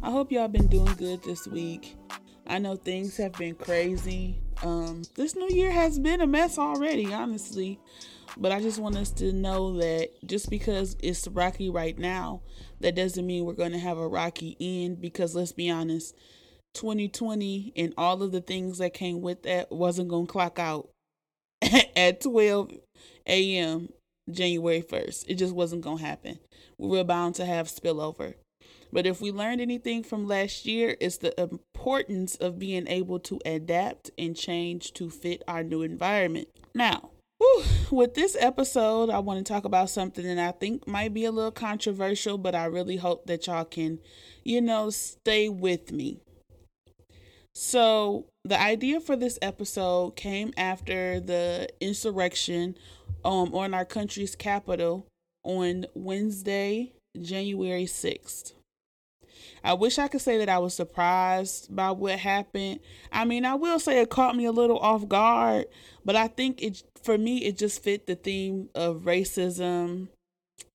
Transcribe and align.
I 0.00 0.12
hope 0.12 0.30
y'all 0.30 0.46
been 0.46 0.68
doing 0.68 0.94
good 0.94 1.24
this 1.24 1.48
week. 1.48 1.96
I 2.46 2.58
know 2.58 2.76
things 2.76 3.16
have 3.16 3.32
been 3.32 3.56
crazy. 3.56 4.38
Um, 4.62 5.02
this 5.16 5.34
new 5.34 5.48
year 5.48 5.72
has 5.72 5.98
been 5.98 6.20
a 6.20 6.26
mess 6.26 6.56
already, 6.56 7.12
honestly. 7.12 7.80
But 8.36 8.52
I 8.52 8.60
just 8.60 8.78
want 8.78 8.96
us 8.96 9.10
to 9.12 9.32
know 9.32 9.76
that 9.78 10.10
just 10.24 10.50
because 10.50 10.96
it's 11.02 11.26
rocky 11.26 11.68
right 11.68 11.98
now, 11.98 12.42
that 12.80 12.94
doesn't 12.94 13.26
mean 13.26 13.44
we're 13.44 13.54
going 13.54 13.72
to 13.72 13.78
have 13.78 13.98
a 13.98 14.06
rocky 14.06 14.56
end. 14.60 15.00
Because 15.00 15.34
let's 15.34 15.50
be 15.50 15.68
honest, 15.68 16.14
2020 16.74 17.72
and 17.76 17.92
all 17.98 18.22
of 18.22 18.30
the 18.30 18.40
things 18.40 18.78
that 18.78 18.94
came 18.94 19.20
with 19.20 19.42
that 19.42 19.72
wasn't 19.72 20.08
going 20.08 20.26
to 20.26 20.32
clock 20.32 20.60
out 20.60 20.90
at 21.96 22.20
12 22.20 22.70
a.m. 23.26 23.88
January 24.30 24.82
1st. 24.82 25.24
It 25.26 25.34
just 25.34 25.54
wasn't 25.54 25.82
going 25.82 25.98
to 25.98 26.04
happen. 26.04 26.38
We 26.78 26.88
were 26.88 27.04
bound 27.04 27.34
to 27.36 27.44
have 27.44 27.66
spillover. 27.66 28.34
But 28.92 29.06
if 29.06 29.20
we 29.20 29.30
learned 29.30 29.60
anything 29.60 30.02
from 30.02 30.26
last 30.26 30.64
year, 30.64 30.96
it's 31.00 31.18
the 31.18 31.38
importance 31.40 32.36
of 32.36 32.58
being 32.58 32.86
able 32.88 33.18
to 33.20 33.38
adapt 33.44 34.10
and 34.16 34.36
change 34.36 34.92
to 34.94 35.10
fit 35.10 35.42
our 35.46 35.62
new 35.62 35.82
environment. 35.82 36.48
Now, 36.74 37.10
whew, 37.38 37.64
with 37.90 38.14
this 38.14 38.36
episode, 38.38 39.10
I 39.10 39.18
want 39.18 39.44
to 39.44 39.52
talk 39.52 39.64
about 39.64 39.90
something 39.90 40.24
that 40.24 40.38
I 40.38 40.52
think 40.52 40.86
might 40.86 41.12
be 41.12 41.24
a 41.24 41.32
little 41.32 41.50
controversial, 41.50 42.38
but 42.38 42.54
I 42.54 42.64
really 42.64 42.96
hope 42.96 43.26
that 43.26 43.46
y'all 43.46 43.64
can, 43.64 43.98
you 44.44 44.60
know, 44.60 44.90
stay 44.90 45.48
with 45.48 45.92
me. 45.92 46.20
So, 47.54 48.26
the 48.44 48.60
idea 48.60 49.00
for 49.00 49.16
this 49.16 49.38
episode 49.42 50.16
came 50.16 50.52
after 50.56 51.20
the 51.20 51.68
insurrection 51.80 52.76
um, 53.24 53.52
on 53.54 53.74
our 53.74 53.84
country's 53.84 54.36
capital 54.36 55.06
on 55.42 55.86
Wednesday, 55.94 56.92
January 57.20 57.84
6th. 57.84 58.52
I 59.62 59.74
wish 59.74 59.98
I 59.98 60.08
could 60.08 60.20
say 60.20 60.38
that 60.38 60.48
I 60.48 60.58
was 60.58 60.74
surprised 60.74 61.74
by 61.74 61.90
what 61.90 62.18
happened. 62.18 62.80
I 63.12 63.24
mean, 63.24 63.44
I 63.44 63.54
will 63.54 63.78
say 63.78 64.00
it 64.00 64.10
caught 64.10 64.36
me 64.36 64.44
a 64.44 64.52
little 64.52 64.78
off 64.78 65.08
guard, 65.08 65.66
but 66.04 66.16
I 66.16 66.28
think 66.28 66.62
it 66.62 66.82
for 67.02 67.18
me 67.18 67.44
it 67.44 67.58
just 67.58 67.82
fit 67.82 68.06
the 68.06 68.14
theme 68.14 68.68
of 68.74 69.02
racism, 69.02 70.08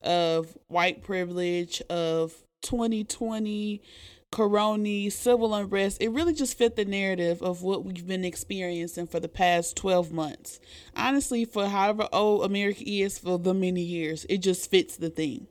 of 0.02 0.58
white 0.68 1.04
privilege, 1.04 1.82
of 1.90 2.34
2020 2.64 3.82
corona, 4.34 5.12
civil 5.12 5.54
unrest. 5.54 6.02
It 6.02 6.10
really 6.10 6.34
just 6.34 6.58
fit 6.58 6.76
the 6.76 6.86
narrative 6.86 7.42
of 7.42 7.62
what 7.62 7.86
we've 7.86 8.06
been 8.06 8.26
experiencing 8.26 9.06
for 9.08 9.20
the 9.20 9.30
past 9.30 9.78
12 9.78 10.12
months. 10.12 10.60
Honestly, 10.96 11.46
for 11.46 11.68
however 11.68 12.10
old 12.12 12.44
America 12.44 12.84
is 12.86 13.20
for 13.20 13.38
the 13.38 13.54
many 13.54 13.82
years, 13.82 14.26
it 14.30 14.40
just 14.40 14.70
fits 14.72 14.98
the 14.98 15.12
theme. 15.12 15.48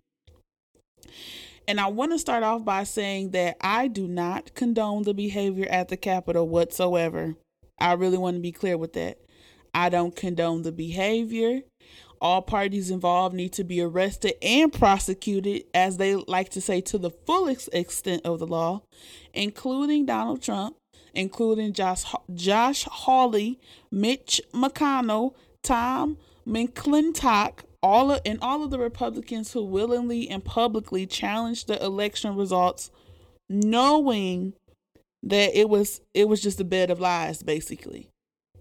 And 1.72 1.80
I 1.80 1.86
want 1.86 2.12
to 2.12 2.18
start 2.18 2.42
off 2.42 2.66
by 2.66 2.84
saying 2.84 3.30
that 3.30 3.56
I 3.62 3.88
do 3.88 4.06
not 4.06 4.54
condone 4.54 5.04
the 5.04 5.14
behavior 5.14 5.66
at 5.70 5.88
the 5.88 5.96
Capitol 5.96 6.46
whatsoever. 6.46 7.34
I 7.80 7.94
really 7.94 8.18
want 8.18 8.36
to 8.36 8.42
be 8.42 8.52
clear 8.52 8.76
with 8.76 8.92
that. 8.92 9.16
I 9.72 9.88
don't 9.88 10.14
condone 10.14 10.64
the 10.64 10.70
behavior. 10.70 11.62
All 12.20 12.42
parties 12.42 12.90
involved 12.90 13.34
need 13.34 13.54
to 13.54 13.64
be 13.64 13.80
arrested 13.80 14.34
and 14.42 14.70
prosecuted, 14.70 15.64
as 15.72 15.96
they 15.96 16.14
like 16.14 16.50
to 16.50 16.60
say, 16.60 16.82
to 16.82 16.98
the 16.98 17.10
fullest 17.10 17.70
extent 17.72 18.26
of 18.26 18.38
the 18.38 18.46
law, 18.46 18.82
including 19.32 20.04
Donald 20.04 20.42
Trump, 20.42 20.76
including 21.14 21.72
Josh, 21.72 22.04
Josh 22.34 22.84
Hawley, 22.84 23.58
Mitch 23.90 24.42
McConnell, 24.52 25.32
Tom 25.62 26.18
McClintock, 26.46 27.60
all 27.82 28.12
of, 28.12 28.20
and 28.24 28.38
all 28.40 28.62
of 28.62 28.70
the 28.70 28.78
Republicans 28.78 29.52
who 29.52 29.64
willingly 29.64 30.28
and 30.28 30.44
publicly 30.44 31.06
challenged 31.06 31.66
the 31.66 31.82
election 31.82 32.36
results, 32.36 32.90
knowing 33.48 34.54
that 35.22 35.58
it 35.58 35.68
was 35.68 36.00
it 36.14 36.28
was 36.28 36.40
just 36.40 36.60
a 36.60 36.64
bed 36.64 36.90
of 36.90 37.00
lies, 37.00 37.42
basically. 37.42 38.08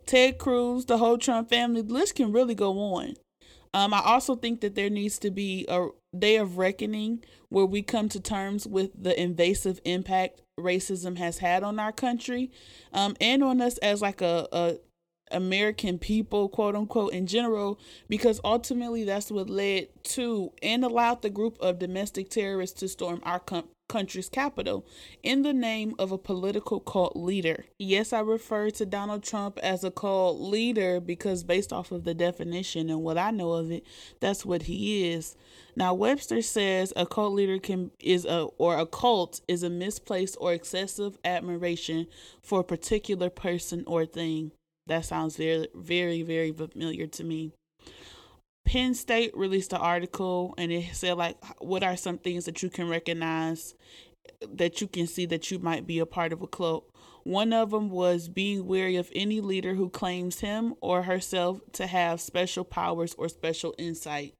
Ted 0.05 0.37
Cruz, 0.37 0.85
the 0.85 0.97
whole 0.97 1.17
Trump 1.17 1.49
family, 1.49 1.81
the 1.81 1.93
list 1.93 2.15
can 2.15 2.31
really 2.31 2.55
go 2.55 2.77
on. 2.79 3.15
Um, 3.73 3.93
I 3.93 4.01
also 4.03 4.35
think 4.35 4.61
that 4.61 4.75
there 4.75 4.89
needs 4.89 5.17
to 5.19 5.31
be 5.31 5.65
a 5.69 5.87
day 6.17 6.35
of 6.35 6.57
reckoning 6.57 7.23
where 7.49 7.65
we 7.65 7.81
come 7.81 8.09
to 8.09 8.19
terms 8.19 8.67
with 8.67 8.91
the 9.01 9.19
invasive 9.19 9.79
impact 9.85 10.41
racism 10.59 11.17
has 11.17 11.37
had 11.37 11.63
on 11.63 11.79
our 11.79 11.91
country 11.91 12.51
um, 12.93 13.15
and 13.21 13.43
on 13.43 13.61
us 13.61 13.77
as 13.77 14.01
like 14.01 14.21
a, 14.21 14.47
a 14.51 14.75
American 15.33 15.97
people, 15.97 16.49
quote 16.49 16.75
unquote, 16.75 17.13
in 17.13 17.27
general, 17.27 17.79
because 18.09 18.39
ultimately 18.43 19.03
that's 19.03 19.31
what 19.31 19.49
led 19.49 19.87
to 20.03 20.51
and 20.61 20.83
allowed 20.83 21.21
the 21.21 21.29
group 21.29 21.57
of 21.59 21.79
domestic 21.79 22.29
terrorists 22.29 22.79
to 22.79 22.87
storm 22.87 23.21
our 23.23 23.39
com- 23.39 23.67
country's 23.91 24.29
capital 24.29 24.85
in 25.21 25.41
the 25.41 25.51
name 25.51 25.93
of 25.99 26.13
a 26.13 26.17
political 26.17 26.79
cult 26.79 27.15
leader. 27.15 27.65
Yes, 27.77 28.13
I 28.13 28.21
refer 28.21 28.69
to 28.71 28.85
Donald 28.85 29.21
Trump 29.21 29.59
as 29.61 29.83
a 29.83 29.91
cult 29.91 30.39
leader 30.39 31.01
because, 31.01 31.43
based 31.43 31.73
off 31.73 31.91
of 31.91 32.05
the 32.05 32.13
definition 32.13 32.89
and 32.89 33.03
what 33.03 33.17
I 33.17 33.31
know 33.31 33.51
of 33.51 33.69
it, 33.69 33.85
that's 34.21 34.45
what 34.45 34.63
he 34.63 35.11
is. 35.11 35.35
Now, 35.75 35.93
Webster 35.93 36.41
says 36.41 36.93
a 36.95 37.05
cult 37.05 37.33
leader 37.33 37.59
can 37.59 37.91
is 37.99 38.25
a 38.25 38.47
or 38.57 38.77
a 38.77 38.85
cult 38.85 39.41
is 39.47 39.61
a 39.61 39.69
misplaced 39.69 40.37
or 40.39 40.53
excessive 40.53 41.17
admiration 41.25 42.07
for 42.41 42.61
a 42.61 42.63
particular 42.63 43.29
person 43.29 43.83
or 43.87 44.05
thing. 44.05 44.51
That 44.87 45.05
sounds 45.05 45.37
very, 45.37 45.67
very, 45.75 46.21
very 46.21 46.51
familiar 46.51 47.07
to 47.07 47.23
me. 47.23 47.51
Penn 48.65 48.93
State 48.93 49.35
released 49.35 49.73
an 49.73 49.81
article 49.81 50.53
and 50.57 50.71
it 50.71 50.95
said, 50.95 51.17
like, 51.17 51.37
what 51.61 51.83
are 51.83 51.97
some 51.97 52.17
things 52.17 52.45
that 52.45 52.61
you 52.63 52.69
can 52.69 52.87
recognize 52.87 53.75
that 54.49 54.81
you 54.81 54.87
can 54.87 55.07
see 55.07 55.25
that 55.25 55.51
you 55.51 55.59
might 55.59 55.87
be 55.87 55.99
a 55.99 56.05
part 56.05 56.31
of 56.31 56.41
a 56.41 56.47
cult? 56.47 56.89
One 57.23 57.53
of 57.53 57.71
them 57.71 57.89
was 57.89 58.29
being 58.29 58.65
wary 58.65 58.95
of 58.95 59.11
any 59.13 59.41
leader 59.41 59.75
who 59.75 59.89
claims 59.89 60.39
him 60.39 60.75
or 60.81 61.03
herself 61.03 61.59
to 61.73 61.85
have 61.87 62.21
special 62.21 62.63
powers 62.63 63.13
or 63.17 63.29
special 63.29 63.75
insight. 63.77 64.33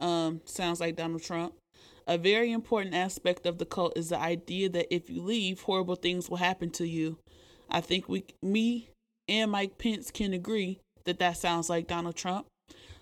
Um, 0.00 0.40
sounds 0.44 0.80
like 0.80 0.96
Donald 0.96 1.22
Trump. 1.22 1.54
A 2.06 2.18
very 2.18 2.52
important 2.52 2.94
aspect 2.94 3.46
of 3.46 3.58
the 3.58 3.66
cult 3.66 3.96
is 3.96 4.08
the 4.08 4.18
idea 4.18 4.68
that 4.68 4.92
if 4.92 5.08
you 5.08 5.22
leave, 5.22 5.62
horrible 5.62 5.94
things 5.94 6.28
will 6.28 6.36
happen 6.38 6.70
to 6.70 6.86
you. 6.86 7.18
I 7.70 7.80
think 7.80 8.08
we, 8.08 8.24
me 8.42 8.90
and 9.32 9.50
Mike 9.50 9.78
Pence 9.78 10.10
can 10.10 10.34
agree 10.34 10.78
that 11.04 11.18
that 11.18 11.38
sounds 11.38 11.70
like 11.70 11.88
Donald 11.88 12.14
Trump. 12.14 12.46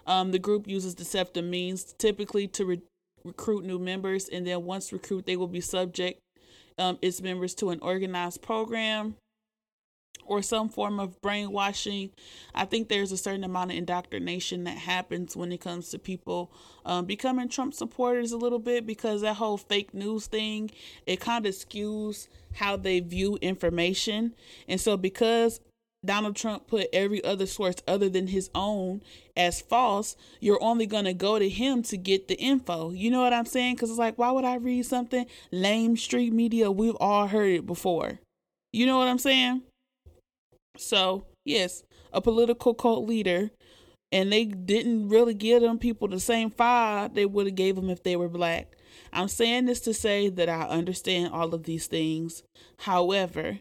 Um, 0.06 0.30
the 0.30 0.38
group 0.38 0.68
uses 0.68 0.94
deceptive 0.94 1.44
means, 1.44 1.92
typically 1.98 2.46
to 2.48 2.64
re- 2.64 2.82
recruit 3.24 3.64
new 3.64 3.80
members, 3.80 4.28
and 4.28 4.46
then 4.46 4.64
once 4.64 4.92
recruited, 4.92 5.26
they 5.26 5.36
will 5.36 5.48
be 5.48 5.60
subject 5.60 6.20
um, 6.78 6.98
its 7.02 7.20
members 7.20 7.54
to 7.56 7.70
an 7.70 7.80
organized 7.82 8.42
program 8.42 9.16
or 10.24 10.40
some 10.40 10.68
form 10.68 11.00
of 11.00 11.20
brainwashing. 11.20 12.10
I 12.54 12.64
think 12.64 12.88
there's 12.88 13.10
a 13.10 13.16
certain 13.16 13.42
amount 13.42 13.72
of 13.72 13.76
indoctrination 13.76 14.62
that 14.64 14.78
happens 14.78 15.36
when 15.36 15.50
it 15.50 15.60
comes 15.60 15.90
to 15.90 15.98
people 15.98 16.52
um, 16.84 17.06
becoming 17.06 17.48
Trump 17.48 17.74
supporters 17.74 18.30
a 18.30 18.36
little 18.36 18.60
bit 18.60 18.86
because 18.86 19.22
that 19.22 19.34
whole 19.34 19.56
fake 19.56 19.92
news 19.92 20.28
thing 20.28 20.70
it 21.06 21.18
kind 21.18 21.44
of 21.46 21.54
skews 21.54 22.28
how 22.54 22.76
they 22.76 23.00
view 23.00 23.38
information, 23.42 24.34
and 24.68 24.80
so 24.80 24.96
because 24.96 25.60
Donald 26.04 26.34
Trump 26.34 26.66
put 26.66 26.88
every 26.92 27.22
other 27.22 27.46
source 27.46 27.76
other 27.86 28.08
than 28.08 28.28
his 28.28 28.48
own 28.54 29.02
as 29.36 29.60
false, 29.60 30.16
you're 30.40 30.62
only 30.62 30.86
going 30.86 31.04
to 31.04 31.12
go 31.12 31.38
to 31.38 31.48
him 31.48 31.82
to 31.82 31.96
get 31.96 32.28
the 32.28 32.38
info. 32.38 32.90
You 32.90 33.10
know 33.10 33.20
what 33.20 33.34
I'm 33.34 33.46
saying? 33.46 33.74
Because 33.74 33.90
it's 33.90 33.98
like, 33.98 34.16
why 34.16 34.30
would 34.30 34.44
I 34.44 34.56
read 34.56 34.86
something? 34.86 35.26
Lamestream 35.52 36.32
media. 36.32 36.70
We've 36.70 36.96
all 36.96 37.26
heard 37.26 37.50
it 37.50 37.66
before. 37.66 38.20
You 38.72 38.86
know 38.86 38.98
what 38.98 39.08
I'm 39.08 39.18
saying? 39.18 39.62
So, 40.76 41.26
yes, 41.44 41.82
a 42.12 42.20
political 42.20 42.72
cult 42.72 43.06
leader, 43.06 43.50
and 44.12 44.32
they 44.32 44.44
didn't 44.46 45.08
really 45.08 45.34
give 45.34 45.60
them 45.62 45.78
people 45.78 46.08
the 46.08 46.20
same 46.20 46.50
fire 46.50 47.08
they 47.08 47.26
would 47.26 47.46
have 47.46 47.54
gave 47.54 47.76
them 47.76 47.90
if 47.90 48.02
they 48.02 48.16
were 48.16 48.28
black. 48.28 48.76
I'm 49.12 49.28
saying 49.28 49.66
this 49.66 49.80
to 49.82 49.94
say 49.94 50.28
that 50.30 50.48
I 50.48 50.62
understand 50.62 51.32
all 51.32 51.54
of 51.54 51.64
these 51.64 51.86
things. 51.86 52.42
However, 52.78 53.58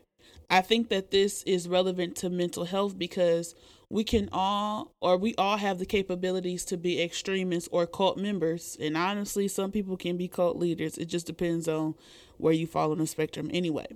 I 0.50 0.62
think 0.62 0.90
that 0.90 1.12
this 1.12 1.44
is 1.44 1.68
relevant 1.68 2.16
to 2.18 2.30
mental 2.30 2.66
health 2.66 2.98
because 2.98 3.54
we 3.90 4.04
can 4.04 4.30
all 4.32 4.94
or 5.02 5.18
we 5.18 5.36
all 5.36 5.58
have 5.58 5.80
the 5.80 5.86
capabilities 5.86 6.66
to 6.66 6.78
be 6.78 7.02
extremists 7.02 7.70
or 7.72 7.86
cult 7.86 8.18
members. 8.18 8.78
And 8.80 8.98
honestly 8.98 9.48
some 9.48 9.72
people 9.72 9.98
can 9.98 10.18
be 10.18 10.28
cult 10.28 10.58
leaders. 10.58 10.98
It 10.98 11.06
just 11.06 11.28
depends 11.28 11.68
on 11.68 11.96
where 12.38 12.54
you 12.54 12.68
fall 12.68 12.92
on 12.92 12.98
the 12.98 13.08
spectrum 13.08 13.50
anyway 13.54 13.88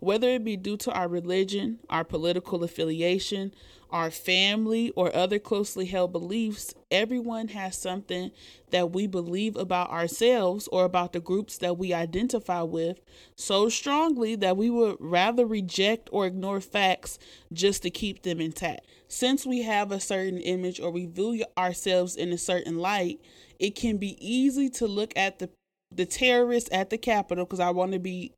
whether 0.00 0.28
it 0.28 0.44
be 0.44 0.56
due 0.56 0.76
to 0.76 0.92
our 0.92 1.08
religion 1.08 1.78
our 1.90 2.04
political 2.04 2.64
affiliation 2.64 3.52
our 3.92 4.10
family, 4.10 4.90
or 4.96 5.14
other 5.14 5.38
closely 5.38 5.84
held 5.84 6.12
beliefs, 6.12 6.74
everyone 6.90 7.48
has 7.48 7.76
something 7.76 8.30
that 8.70 8.90
we 8.90 9.06
believe 9.06 9.54
about 9.54 9.90
ourselves 9.90 10.66
or 10.72 10.84
about 10.84 11.12
the 11.12 11.20
groups 11.20 11.58
that 11.58 11.76
we 11.76 11.92
identify 11.92 12.62
with 12.62 13.00
so 13.36 13.68
strongly 13.68 14.34
that 14.34 14.56
we 14.56 14.70
would 14.70 14.96
rather 14.98 15.44
reject 15.44 16.08
or 16.10 16.24
ignore 16.26 16.60
facts 16.60 17.18
just 17.52 17.82
to 17.82 17.90
keep 17.90 18.22
them 18.22 18.40
intact. 18.40 18.86
Since 19.08 19.44
we 19.44 19.62
have 19.62 19.92
a 19.92 20.00
certain 20.00 20.38
image 20.38 20.80
or 20.80 20.90
we 20.90 21.04
view 21.04 21.44
ourselves 21.58 22.16
in 22.16 22.32
a 22.32 22.38
certain 22.38 22.78
light, 22.78 23.20
it 23.58 23.74
can 23.74 23.98
be 23.98 24.16
easy 24.26 24.70
to 24.70 24.86
look 24.86 25.12
at 25.16 25.38
the 25.38 25.50
the 25.94 26.06
terrorists 26.06 26.70
at 26.72 26.88
the 26.88 26.96
Capitol 26.96 27.44
because 27.44 27.60
I 27.60 27.68
want 27.68 27.92
to 27.92 27.98
be 27.98 28.32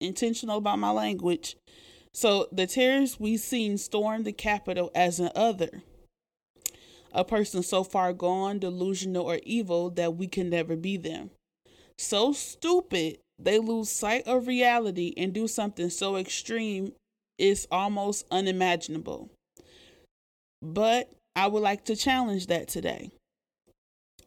intentional 0.00 0.58
about 0.58 0.78
my 0.78 0.90
language. 0.90 1.56
So 2.12 2.48
the 2.50 2.66
terrorists 2.66 3.20
we've 3.20 3.40
seen 3.40 3.78
storm 3.78 4.22
the 4.22 4.32
Capitol 4.32 4.90
as 4.94 5.20
an 5.20 5.30
other. 5.34 5.82
A 7.12 7.24
person 7.24 7.62
so 7.62 7.84
far 7.84 8.12
gone, 8.12 8.58
delusional, 8.58 9.24
or 9.24 9.40
evil 9.42 9.90
that 9.90 10.16
we 10.16 10.26
can 10.26 10.50
never 10.50 10.76
be 10.76 10.96
them. 10.96 11.30
So 11.98 12.32
stupid 12.32 13.18
they 13.38 13.58
lose 13.58 13.90
sight 13.90 14.26
of 14.26 14.46
reality 14.46 15.12
and 15.16 15.32
do 15.32 15.46
something 15.46 15.90
so 15.90 16.16
extreme 16.16 16.92
it's 17.38 17.66
almost 17.70 18.26
unimaginable. 18.30 19.30
But 20.62 21.10
I 21.34 21.46
would 21.48 21.62
like 21.62 21.84
to 21.86 21.96
challenge 21.96 22.46
that 22.46 22.68
today. 22.68 23.10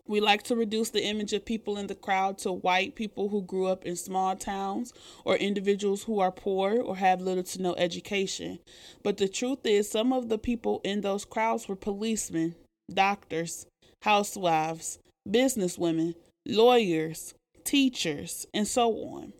We 0.09 0.21
like 0.21 0.41
to 0.45 0.55
reduce 0.55 0.89
the 0.89 1.03
image 1.03 1.33
of 1.33 1.45
people 1.45 1.77
in 1.77 1.85
the 1.85 1.93
crowd 1.93 2.39
to 2.39 2.51
white 2.51 2.95
people 2.95 3.29
who 3.29 3.43
grew 3.43 3.67
up 3.67 3.85
in 3.85 3.95
small 3.95 4.35
towns 4.35 4.91
or 5.23 5.35
individuals 5.35 6.01
who 6.01 6.19
are 6.19 6.31
poor 6.31 6.81
or 6.81 6.95
have 6.95 7.21
little 7.21 7.43
to 7.43 7.61
no 7.61 7.75
education. 7.75 8.57
But 9.03 9.17
the 9.17 9.27
truth 9.27 9.59
is, 9.65 9.87
some 9.87 10.11
of 10.11 10.27
the 10.27 10.39
people 10.39 10.81
in 10.83 11.01
those 11.01 11.25
crowds 11.25 11.67
were 11.67 11.75
policemen, 11.75 12.55
doctors, 12.91 13.67
housewives, 14.01 14.97
businesswomen, 15.29 16.15
lawyers, 16.43 17.35
teachers, 17.63 18.47
and 18.51 18.67
so 18.67 18.91
on. 18.91 19.33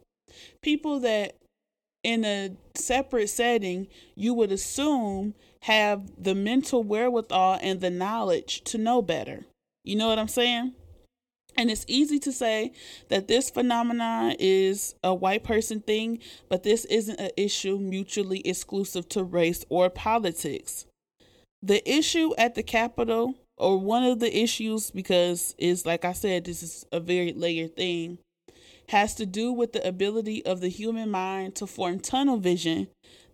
People 0.62 1.00
that 1.00 1.36
in 2.04 2.24
a 2.24 2.52
separate 2.76 3.30
setting 3.30 3.88
you 4.14 4.36
would 4.36 4.52
assume 4.52 5.34
have 5.64 6.12
the 6.16 6.36
mental 6.36 6.84
wherewithal 6.84 7.58
and 7.60 7.82
the 7.82 7.90
knowledge 7.90 8.62
to 8.66 8.78
know 8.78 9.02
better. 9.02 9.48
You 9.90 9.96
know 9.96 10.08
what 10.08 10.20
I'm 10.20 10.28
saying? 10.28 10.74
And 11.58 11.72
it's 11.72 11.84
easy 11.88 12.20
to 12.20 12.32
say 12.32 12.74
that 13.08 13.28
this 13.28 13.50
phenomenon 13.50 14.36
is 14.38 14.94
a 15.04 15.16
white 15.16 15.44
person 15.44 15.80
thing, 15.80 16.20
but 16.48 16.62
this 16.62 16.86
isn't 16.86 17.20
an 17.20 17.32
issue 17.36 17.80
mutually 17.80 18.42
exclusive 18.42 19.10
to 19.10 19.24
race 19.24 19.66
or 19.68 19.90
politics. 19.90 20.86
The 21.64 21.82
issue 21.92 22.36
at 22.38 22.54
the 22.54 22.62
Capitol, 22.62 23.34
or 23.58 23.80
one 23.80 24.04
of 24.04 24.20
the 24.20 24.38
issues, 24.38 24.92
because 24.92 25.56
is 25.58 25.88
like 25.88 26.06
I 26.06 26.14
said, 26.14 26.46
this 26.46 26.62
is 26.62 26.86
a 26.92 27.00
very 27.00 27.34
layered 27.34 27.76
thing, 27.76 28.20
has 28.90 29.16
to 29.16 29.26
do 29.26 29.52
with 29.52 29.74
the 29.74 29.86
ability 29.88 30.46
of 30.46 30.62
the 30.62 30.70
human 30.70 31.10
mind 31.10 31.56
to 31.56 31.66
form 31.66 32.00
tunnel 32.00 32.38
vision 32.38 32.90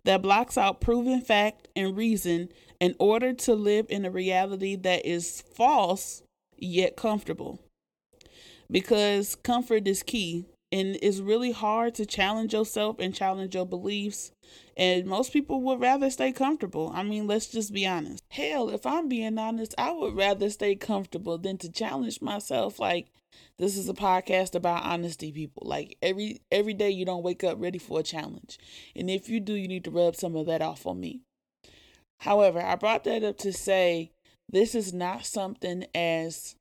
that 0.06 0.22
blocks 0.22 0.56
out 0.56 0.80
proven 0.80 1.20
fact 1.20 1.68
and 1.76 1.98
reason 1.98 2.48
in 2.80 2.94
order 2.98 3.34
to 3.34 3.54
live 3.54 3.84
in 3.90 4.06
a 4.06 4.10
reality 4.10 4.74
that 4.74 5.04
is 5.04 5.42
false 5.54 6.22
yet 6.58 6.96
comfortable. 6.96 7.60
Because 8.70 9.34
comfort 9.36 9.86
is 9.86 10.02
key 10.02 10.46
and 10.72 10.98
it's 11.00 11.20
really 11.20 11.52
hard 11.52 11.94
to 11.94 12.06
challenge 12.06 12.52
yourself 12.52 12.96
and 12.98 13.14
challenge 13.14 13.54
your 13.54 13.66
beliefs. 13.66 14.32
And 14.76 15.06
most 15.06 15.32
people 15.32 15.62
would 15.62 15.80
rather 15.80 16.10
stay 16.10 16.32
comfortable. 16.32 16.90
I 16.94 17.02
mean, 17.02 17.26
let's 17.26 17.46
just 17.46 17.72
be 17.72 17.86
honest. 17.86 18.22
Hell, 18.30 18.68
if 18.70 18.84
I'm 18.84 19.08
being 19.08 19.38
honest, 19.38 19.74
I 19.78 19.92
would 19.92 20.16
rather 20.16 20.50
stay 20.50 20.74
comfortable 20.74 21.38
than 21.38 21.58
to 21.58 21.70
challenge 21.70 22.20
myself. 22.20 22.80
Like, 22.80 23.06
this 23.58 23.76
is 23.76 23.88
a 23.88 23.94
podcast 23.94 24.54
about 24.54 24.84
honesty, 24.84 25.32
people. 25.32 25.62
Like 25.66 25.96
every 26.02 26.40
every 26.50 26.74
day 26.74 26.90
you 26.90 27.04
don't 27.04 27.22
wake 27.22 27.44
up 27.44 27.60
ready 27.60 27.78
for 27.78 28.00
a 28.00 28.02
challenge. 28.02 28.58
And 28.94 29.10
if 29.10 29.28
you 29.28 29.40
do, 29.40 29.54
you 29.54 29.68
need 29.68 29.84
to 29.84 29.90
rub 29.90 30.16
some 30.16 30.36
of 30.36 30.46
that 30.46 30.62
off 30.62 30.86
on 30.86 31.00
me. 31.00 31.20
However, 32.20 32.60
I 32.60 32.76
brought 32.76 33.04
that 33.04 33.22
up 33.24 33.38
to 33.38 33.52
say 33.52 34.10
this 34.48 34.74
is 34.74 34.92
not 34.92 35.26
something 35.26 35.86
as 35.94 36.54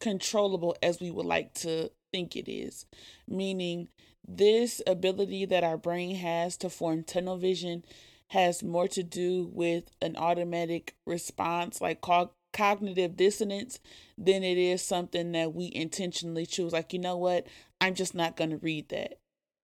controllable 0.00 0.76
as 0.82 1.00
we 1.00 1.10
would 1.10 1.26
like 1.26 1.54
to 1.54 1.90
think 2.12 2.36
it 2.36 2.50
is. 2.50 2.86
Meaning, 3.28 3.88
this 4.26 4.82
ability 4.86 5.44
that 5.46 5.64
our 5.64 5.76
brain 5.76 6.16
has 6.16 6.56
to 6.58 6.70
form 6.70 7.04
tunnel 7.04 7.36
vision 7.36 7.84
has 8.30 8.62
more 8.62 8.88
to 8.88 9.02
do 9.02 9.48
with 9.52 9.84
an 10.02 10.16
automatic 10.16 10.94
response, 11.06 11.80
like 11.80 12.00
co- 12.00 12.32
cognitive 12.52 13.16
dissonance, 13.16 13.78
than 14.18 14.42
it 14.42 14.58
is 14.58 14.82
something 14.82 15.32
that 15.32 15.54
we 15.54 15.70
intentionally 15.74 16.46
choose. 16.46 16.72
Like, 16.72 16.92
you 16.92 16.98
know 16.98 17.16
what? 17.16 17.46
I'm 17.80 17.94
just 17.94 18.14
not 18.14 18.36
going 18.36 18.50
to 18.50 18.56
read 18.56 18.88
that. 18.88 19.18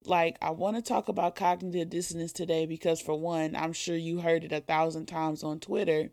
Like, 0.05 0.37
I 0.41 0.51
want 0.51 0.77
to 0.77 0.83
talk 0.83 1.09
about 1.09 1.35
cognitive 1.35 1.91
dissonance 1.91 2.33
today 2.33 2.67
because, 2.67 3.01
for 3.01 3.19
one, 3.19 3.57
I'm 3.57 3.73
sure 3.73 3.97
you 3.97 4.21
heard 4.21 4.45
it 4.45 4.53
a 4.53 4.61
thousand 4.61 5.07
times 5.07 5.43
on 5.43 5.59
Twitter 5.59 6.11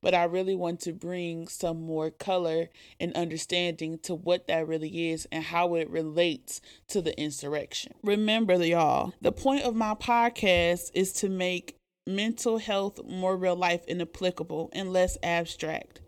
but 0.00 0.14
I 0.14 0.24
really 0.24 0.54
want 0.54 0.80
to 0.80 0.92
bring 0.92 1.48
some 1.48 1.80
more 1.82 2.10
color 2.10 2.68
and 3.00 3.12
understanding 3.14 3.98
to 4.00 4.14
what 4.14 4.46
that 4.46 4.68
really 4.68 5.10
is 5.10 5.26
and 5.32 5.44
how 5.44 5.74
it 5.74 5.90
relates 5.90 6.60
to 6.88 7.02
the 7.02 7.18
insurrection. 7.20 7.94
Remember, 8.02 8.54
y'all, 8.64 9.12
the 9.20 9.32
point 9.32 9.64
of 9.64 9.74
my 9.74 9.94
podcast 9.94 10.90
is 10.94 11.12
to 11.14 11.28
make 11.28 11.74
mental 12.06 12.58
health 12.58 13.00
more 13.06 13.36
real 13.36 13.56
life 13.56 13.82
and 13.88 14.00
applicable 14.00 14.70
and 14.72 14.92
less 14.92 15.18
abstract. 15.22 16.00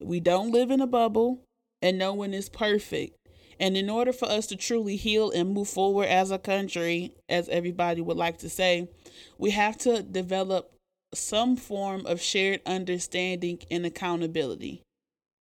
We 0.00 0.20
don't 0.20 0.52
live 0.52 0.70
in 0.70 0.80
a 0.80 0.86
bubble, 0.86 1.42
and 1.82 1.98
no 1.98 2.14
one 2.14 2.32
is 2.32 2.48
perfect. 2.48 3.16
And 3.58 3.76
in 3.76 3.90
order 3.90 4.12
for 4.12 4.26
us 4.26 4.46
to 4.46 4.56
truly 4.56 4.96
heal 4.96 5.30
and 5.30 5.52
move 5.52 5.68
forward 5.68 6.06
as 6.06 6.30
a 6.30 6.38
country, 6.38 7.14
as 7.28 7.48
everybody 7.50 8.00
would 8.00 8.16
like 8.16 8.38
to 8.38 8.48
say, 8.48 8.88
we 9.36 9.50
have 9.50 9.76
to 9.78 10.02
develop 10.02 10.72
some 11.14 11.56
form 11.56 12.06
of 12.06 12.20
shared 12.20 12.60
understanding 12.66 13.58
and 13.70 13.84
accountability. 13.84 14.82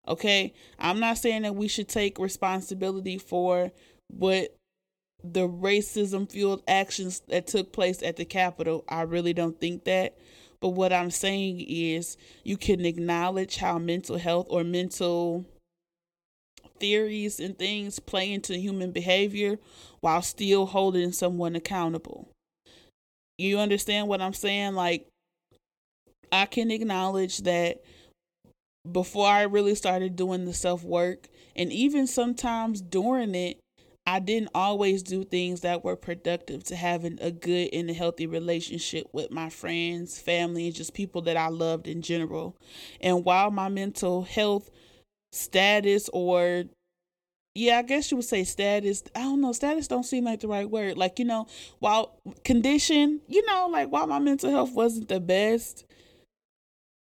Okay? 0.08 0.54
I'm 0.80 1.00
not 1.00 1.18
saying 1.18 1.42
that 1.44 1.56
we 1.56 1.68
should 1.68 1.90
take 1.90 2.20
responsibility 2.20 3.18
for 3.18 3.72
what 4.08 4.56
the 5.24 5.48
racism 5.48 6.32
fueled 6.32 6.64
actions 6.68 7.22
that 7.28 7.48
took 7.48 7.74
place 7.74 8.02
at 8.02 8.16
the 8.16 8.26
Capitol. 8.26 8.86
I 8.88 9.02
really 9.02 9.34
don't 9.34 9.60
think 9.60 9.84
that. 9.86 10.18
But 10.60 10.70
what 10.70 10.94
I'm 10.94 11.12
saying 11.12 11.66
is 11.68 12.18
you 12.44 12.58
can 12.58 12.86
acknowledge 12.86 13.58
how 13.58 13.78
mental 13.78 14.18
health 14.18 14.48
or 14.50 14.64
mental 14.64 15.46
theories 16.80 17.40
and 17.40 17.58
things 17.58 18.00
play 18.00 18.32
into 18.32 18.56
human 18.58 18.92
behavior 18.92 19.60
while 20.00 20.22
still 20.22 20.66
holding 20.66 21.12
someone 21.12 21.56
accountable. 21.56 22.30
You 23.38 23.60
understand 23.60 24.08
what 24.08 24.22
I'm 24.22 24.34
saying? 24.34 24.74
Like, 24.74 25.08
I 26.32 26.46
can 26.46 26.72
acknowledge 26.72 27.40
that 27.40 27.82
before 28.90 29.28
I 29.28 29.44
really 29.44 29.76
started 29.76 30.16
doing 30.16 30.46
the 30.46 30.54
self 30.54 30.84
work, 30.84 31.28
and 31.56 31.72
even 31.72 32.08
sometimes 32.08 32.82
during 32.82 33.36
it, 33.36 33.60
I 34.06 34.20
didn't 34.20 34.52
always 34.56 35.04
do 35.04 35.26
things 35.26 35.62
that 35.62 35.84
were 35.84 35.98
productive 35.98 36.64
to 36.66 36.78
having 36.78 37.20
a 37.22 37.30
good 37.30 37.70
and 37.74 37.90
a 37.90 37.94
healthy 37.94 38.26
relationship 38.26 39.08
with 39.12 39.32
my 39.32 39.50
friends, 39.50 40.18
family, 40.18 40.68
and 40.68 40.76
just 40.76 40.94
people 40.94 41.22
that 41.24 41.36
I 41.36 41.50
loved 41.50 41.90
in 41.90 42.02
general. 42.02 42.56
And 43.02 43.26
while 43.26 43.52
my 43.52 43.68
mental 43.68 44.24
health 44.24 44.70
status 45.34 46.10
or 46.14 46.64
yeah, 47.54 47.80
I 47.80 47.82
guess 47.82 48.12
you 48.12 48.18
would 48.18 48.26
say 48.26 48.44
status. 48.44 49.04
I 49.16 49.24
don't 49.24 49.42
know. 49.42 49.52
Status 49.52 49.88
don't 49.88 50.04
seem 50.04 50.26
like 50.26 50.42
the 50.42 50.48
right 50.48 50.70
word. 50.70 50.96
Like, 50.96 51.18
you 51.18 51.26
know, 51.26 51.48
while 51.80 52.20
condition, 52.46 53.20
you 53.28 53.44
know, 53.48 53.68
like 53.72 53.90
while 53.90 54.06
my 54.06 54.20
mental 54.20 54.52
health 54.52 54.74
wasn't 54.74 55.10
the 55.10 55.20
best, 55.20 55.84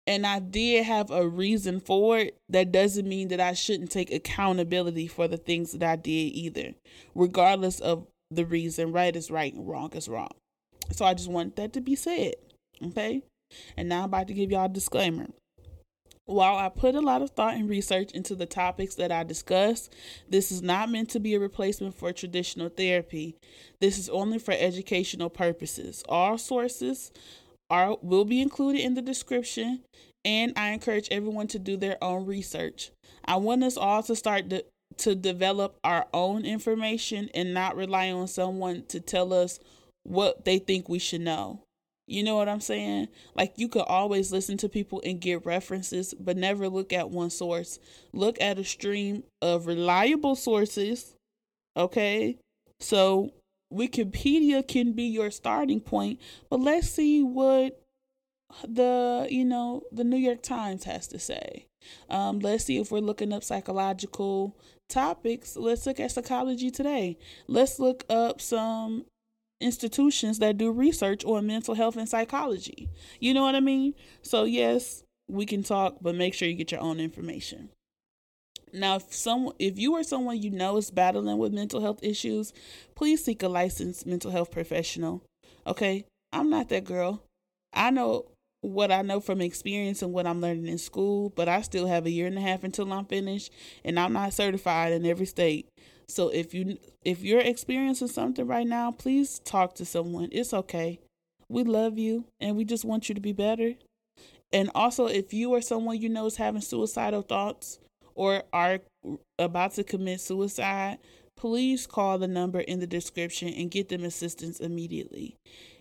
and 0.08 0.26
I 0.26 0.40
did 0.40 0.86
have 0.86 1.10
a 1.10 1.28
reason 1.28 1.80
for 1.80 2.20
it, 2.20 2.38
that 2.50 2.72
doesn't 2.72 3.08
mean 3.08 3.30
that 3.30 3.40
I 3.40 3.54
shouldn't 3.54 3.92
take 3.92 4.12
accountability 4.14 5.08
for 5.08 5.28
the 5.28 5.38
things 5.38 5.72
that 5.72 5.84
I 5.84 5.96
did 5.96 6.10
either, 6.10 6.74
regardless 7.16 7.80
of 7.80 8.08
the 8.30 8.46
reason. 8.46 8.92
Right 8.92 9.16
is 9.16 9.32
right 9.32 9.54
wrong 9.58 9.92
is 9.94 10.08
wrong. 10.08 10.32
So 10.92 11.06
I 11.06 11.14
just 11.14 11.30
want 11.30 11.56
that 11.56 11.74
to 11.74 11.82
be 11.82 11.96
said. 11.96 12.36
Okay? 12.84 13.24
And 13.78 13.90
now 13.90 14.00
I'm 14.00 14.06
about 14.06 14.28
to 14.28 14.34
give 14.34 14.52
y'all 14.52 14.66
a 14.66 14.70
disclaimer. 14.70 15.28
While 16.28 16.58
I 16.58 16.70
put 16.70 16.96
a 16.96 17.02
lot 17.02 17.22
of 17.22 17.30
thought 17.32 17.54
and 17.54 17.70
research 17.70 18.12
into 18.12 18.34
the 18.34 18.48
topics 18.48 18.96
that 18.96 19.12
I 19.12 19.24
discuss, 19.24 19.92
this 20.28 20.52
is 20.52 20.64
not 20.64 20.90
meant 20.90 21.10
to 21.10 21.20
be 21.20 21.36
a 21.36 21.40
replacement 21.40 21.94
for 21.94 22.12
traditional 22.12 22.70
therapy. 22.70 23.36
This 23.80 24.00
is 24.00 24.10
only 24.10 24.40
for 24.40 24.56
educational 24.58 25.30
purposes. 25.30 26.04
All 26.10 26.40
sources 26.40 27.12
are 27.70 27.98
will 28.02 28.26
be 28.26 28.42
included 28.42 28.82
in 28.82 28.94
the 28.94 29.02
description 29.02 29.82
and 30.26 30.54
I 30.56 30.70
encourage 30.70 31.08
everyone 31.12 31.48
to 31.50 31.60
do 31.60 31.78
their 31.78 32.04
own 32.04 32.26
research. 32.26 32.92
I 33.26 33.36
want 33.38 33.64
us 33.64 33.78
all 33.78 34.02
to 34.04 34.16
start 34.16 34.50
to, 34.50 34.66
to 34.98 35.16
develop 35.16 35.78
our 35.84 36.08
own 36.14 36.46
information 36.46 37.30
and 37.34 37.54
not 37.54 37.76
rely 37.76 38.12
on 38.12 38.28
someone 38.28 38.84
to 38.88 39.00
tell 39.00 39.32
us 39.32 39.60
what 40.04 40.46
they 40.46 40.58
think 40.58 40.90
we 40.90 41.00
should 41.00 41.22
know. 41.22 41.62
You 42.08 42.24
know 42.24 42.36
what 42.36 42.50
I'm 42.50 42.62
saying? 42.62 43.08
Like 43.36 43.54
you 43.58 43.68
could 43.68 43.84
always 43.84 44.32
listen 44.32 44.58
to 44.58 44.70
people 44.70 45.02
and 45.04 45.22
get 45.22 45.46
references, 45.46 46.14
but 46.20 46.38
never 46.38 46.70
look 46.70 46.94
at 46.94 47.10
one 47.10 47.30
source. 47.30 47.80
Look 48.14 48.40
at 48.42 48.60
a 48.60 48.64
stream 48.64 49.24
of 49.42 49.68
reliable 49.68 50.36
sources. 50.36 51.16
Okay? 51.76 52.38
So 52.80 53.32
Wikipedia 53.74 54.68
can 54.68 54.94
be 54.94 55.04
your 55.04 55.32
starting 55.32 55.80
point, 55.80 56.20
but 56.50 56.60
let's 56.60 56.90
see 56.90 57.24
what 57.24 57.82
the 58.68 59.28
you 59.30 59.44
know 59.44 59.82
the 59.92 60.04
New 60.04 60.18
York 60.18 60.42
Times 60.42 60.84
has 60.84 61.08
to 61.08 61.20
say. 61.20 61.68
Um, 62.10 62.40
let's 62.40 62.66
see 62.66 62.78
if 62.78 62.92
we're 62.92 63.00
looking 63.00 63.34
up 63.34 63.44
psychological 63.44 64.56
topics. 64.90 65.56
Let's 65.56 65.86
look 65.86 66.00
at 66.00 66.12
psychology 66.12 66.72
today. 66.72 67.18
Let's 67.48 67.80
look 67.80 68.06
up 68.10 68.42
some 68.42 69.06
institutions 69.62 70.40
that 70.40 70.58
do 70.58 70.72
research 70.72 71.24
on 71.26 71.48
mental 71.48 71.76
health 71.76 71.98
and 71.98 72.08
psychology. 72.08 72.90
You 73.20 73.34
know 73.34 73.44
what 73.44 73.56
I 73.56 73.60
mean? 73.60 73.94
So, 74.22 74.44
yes, 74.44 75.04
we 75.28 75.46
can 75.46 75.64
talk, 75.64 75.98
but 76.02 76.16
make 76.16 76.34
sure 76.34 76.48
you 76.48 76.56
get 76.56 76.72
your 76.72 76.82
own 76.82 77.00
information. 77.00 77.70
Now, 78.76 78.98
if 78.98 79.14
some 79.14 79.52
if 79.58 79.80
you 79.80 79.94
or 79.94 80.04
someone 80.04 80.42
you 80.42 80.52
know 80.52 80.78
is 80.78 80.92
battling 80.92 81.38
with 81.38 81.54
mental 81.54 81.82
health 81.82 82.00
issues, 82.04 82.54
please 82.94 83.24
seek 83.24 83.42
a 83.42 83.48
licensed 83.48 84.06
mental 84.06 84.32
health 84.32 84.52
professional. 84.52 85.24
Okay? 85.66 86.06
I'm 86.34 86.50
not 86.50 86.70
that 86.70 86.84
girl. 86.84 87.24
I 87.74 87.90
know 87.90 88.26
what 88.62 88.92
I 88.92 89.02
know 89.02 89.20
from 89.20 89.42
experience 89.42 90.02
and 90.02 90.12
what 90.12 90.28
I'm 90.28 90.42
learning 90.42 90.68
in 90.68 90.78
school, 90.78 91.30
but 91.30 91.48
I 91.48 91.62
still 91.62 91.88
have 91.88 92.06
a 92.06 92.12
year 92.12 92.28
and 92.28 92.38
a 92.38 92.42
half 92.42 92.64
until 92.64 92.92
I'm 92.92 93.06
finished 93.06 93.52
and 93.84 94.00
I'm 94.00 94.14
not 94.14 94.34
certified 94.34 94.92
in 94.92 95.06
every 95.06 95.26
state. 95.26 95.68
So 96.08 96.30
if 96.30 96.54
you 96.54 96.78
if 97.04 97.22
you're 97.24 97.40
experiencing 97.40 98.10
something 98.10 98.46
right 98.46 98.68
now, 98.68 98.92
please 98.92 99.40
talk 99.40 99.76
to 99.76 99.86
someone. 99.86 100.30
It's 100.32 100.54
okay. 100.54 101.00
We 101.48 101.64
love 101.64 101.98
you 101.98 102.26
and 102.42 102.58
we 102.58 102.66
just 102.66 102.84
want 102.84 103.08
you 103.08 103.16
to 103.16 103.22
be 103.22 103.34
better. 103.34 103.76
And 104.52 104.70
also 104.76 105.08
if 105.08 105.34
you 105.34 105.52
or 105.52 105.62
someone 105.62 106.02
you 106.02 106.10
know 106.10 106.26
is 106.26 106.38
having 106.38 106.62
suicidal 106.62 107.22
thoughts 107.22 107.80
or 108.16 108.44
are 108.54 108.80
about 109.38 109.74
to 109.74 109.84
commit 109.84 110.22
suicide, 110.22 110.98
please 111.36 111.86
call 111.86 112.18
the 112.18 112.28
number 112.28 112.62
in 112.62 112.80
the 112.80 112.88
description 112.88 113.50
and 113.50 113.70
get 113.72 113.90
them 113.90 114.04
assistance 114.04 114.60
immediately. 114.60 115.38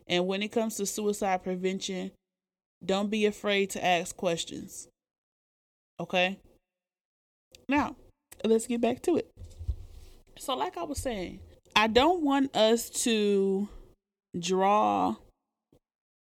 And 0.06 0.26
when 0.26 0.42
it 0.42 0.52
comes 0.52 0.76
to 0.76 0.86
suicide 0.86 1.42
prevention, 1.42 2.10
don't 2.84 3.10
be 3.10 3.24
afraid 3.24 3.70
to 3.70 3.84
ask 3.84 4.16
questions. 4.16 4.88
Okay? 5.98 6.38
Now, 7.68 7.96
let's 8.44 8.66
get 8.66 8.80
back 8.80 9.00
to 9.02 9.16
it. 9.16 9.30
So, 10.36 10.56
like 10.56 10.76
I 10.76 10.82
was 10.82 10.98
saying, 10.98 11.40
I 11.76 11.86
don't 11.86 12.22
want 12.22 12.54
us 12.54 12.90
to 13.04 13.68
draw 14.38 15.16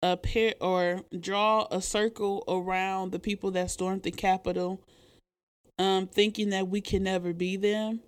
a 0.02 0.16
pair 0.16 0.54
or 0.60 1.02
draw 1.18 1.66
a 1.70 1.82
circle 1.82 2.44
around 2.48 3.12
the 3.12 3.18
people 3.18 3.50
that 3.52 3.70
stormed 3.70 4.02
the 4.02 4.10
Capitol, 4.10 4.80
um, 5.78 6.06
thinking 6.06 6.50
that 6.50 6.68
we 6.68 6.80
can 6.80 7.02
never 7.04 7.32
be 7.32 7.56
them, 7.56 8.00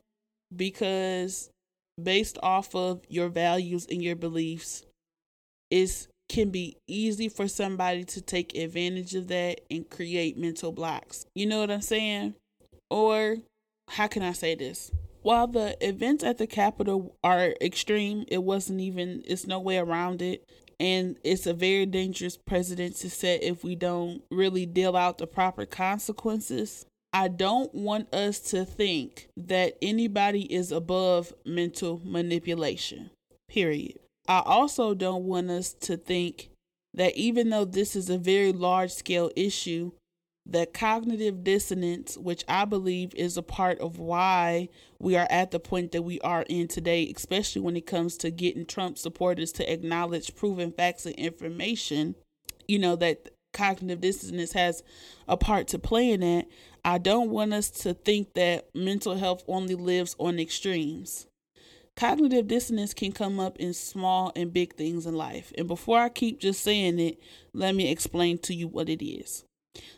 because 0.55 1.51
based 2.03 2.39
off 2.43 2.75
of 2.75 3.03
your 3.09 3.29
values 3.29 3.87
and 3.91 4.03
your 4.03 4.17
beliefs, 4.17 4.85
it 5.71 6.09
can 6.29 6.51
be 6.51 6.77
easy 6.87 7.29
for 7.29 7.49
somebody 7.49 8.05
to 8.05 8.21
take 8.21 8.57
advantage 8.57 9.15
of 9.15 9.29
that 9.29 9.61
and 9.71 9.91
create 9.91 10.39
mental 10.39 10.73
blocks. 10.73 11.27
You 11.35 11.47
know 11.47 11.61
what 11.61 11.71
I'm 11.71 11.83
saying? 11.83 12.35
Or 12.89 13.37
how 13.89 14.07
can 14.07 14.23
I 14.23 14.33
say 14.33 14.55
this? 14.55 14.91
While 15.23 15.49
the 15.49 15.77
events 15.87 16.25
at 16.25 16.39
the 16.39 16.47
Capitol 16.47 17.15
are 17.23 17.55
extreme, 17.61 18.25
it 18.29 18.43
wasn't 18.43 18.81
even, 18.81 19.23
it's 19.27 19.47
no 19.47 19.61
way 19.61 19.79
around 19.79 20.23
it. 20.23 20.45
And 20.79 21.17
it's 21.23 21.47
a 21.47 21.53
very 21.53 21.85
dangerous 21.85 22.39
precedent 22.39 22.97
to 22.97 23.11
set 23.11 23.43
if 23.43 23.63
we 23.63 23.75
don't 23.75 24.23
really 24.31 24.65
deal 24.65 24.97
out 24.97 25.19
the 25.19 25.27
proper 25.27 25.67
consequences. 25.67 26.87
I 27.13 27.29
don't 27.29 27.75
want 27.75 28.13
us 28.15 28.39
to 28.51 28.65
think 28.65 29.29
that 29.37 29.77
anybody 29.83 30.43
is 30.53 30.71
above 30.71 31.33
mental 31.45 32.01
manipulation, 32.05 33.11
period. 33.49 33.99
I 34.29 34.43
also 34.45 34.95
don't 34.95 35.25
want 35.25 35.51
us 35.51 35.73
to 35.73 35.97
think 35.97 36.51
that 36.95 37.17
even 37.17 37.51
though 37.51 37.65
this 37.65 37.97
is 37.97 38.11
a 38.11 38.19
very 38.19 38.53
large 38.53 38.93
scale 38.93 39.31
issue, 39.35 39.91
that 40.47 40.73
cognitive 40.73 41.45
dissonance, 41.45 42.17
which 42.17 42.45
I 42.49 42.65
believe 42.65 43.15
is 43.15 43.37
a 43.37 43.43
part 43.43 43.79
of 43.81 43.99
why 43.99 44.69
we 44.99 45.17
are 45.17 45.27
at 45.31 45.51
the 45.51 45.61
point 45.61 45.93
that 45.93 46.03
we 46.03 46.21
are 46.21 46.45
in 46.49 46.69
today, 46.69 47.13
especially 47.15 47.63
when 47.63 47.77
it 47.77 47.87
comes 47.87 48.17
to 48.19 48.31
getting 48.31 48.67
Trump 48.67 48.99
supporters 48.99 49.53
to 49.53 49.73
acknowledge 49.73 50.35
proven 50.35 50.73
facts 50.73 51.07
and 51.07 51.15
information, 51.17 52.15
you 52.67 52.79
know, 52.79 52.97
that 52.97 53.31
cognitive 53.53 54.01
dissonance 54.01 54.53
has 54.53 54.83
a 55.29 55.37
part 55.37 55.69
to 55.69 55.79
play 55.79 56.11
in 56.11 56.21
that. 56.21 56.47
I 56.85 56.99
don't 56.99 57.31
want 57.31 57.53
us 57.53 57.71
to 57.83 57.95
think 57.95 58.35
that 58.35 58.75
mental 58.75 59.17
health 59.17 59.45
only 59.47 59.75
lives 59.75 60.17
on 60.19 60.39
extremes. 60.39 61.27
Cognitive 61.97 62.49
dissonance 62.49 62.95
can 62.95 63.13
come 63.13 63.39
up 63.39 63.59
in 63.59 63.75
small 63.75 64.33
and 64.35 64.53
big 64.53 64.75
things 64.75 65.05
in 65.05 65.15
life. 65.15 65.53
And 65.59 65.69
before 65.69 65.99
I 65.99 66.09
keep 66.09 66.41
just 66.41 66.63
saying 66.63 66.99
it, 66.99 67.21
let 67.53 67.75
me 67.75 67.91
explain 67.91 68.39
to 68.39 68.55
you 68.55 68.69
what 68.69 68.89
it 68.89 69.05
is. 69.05 69.45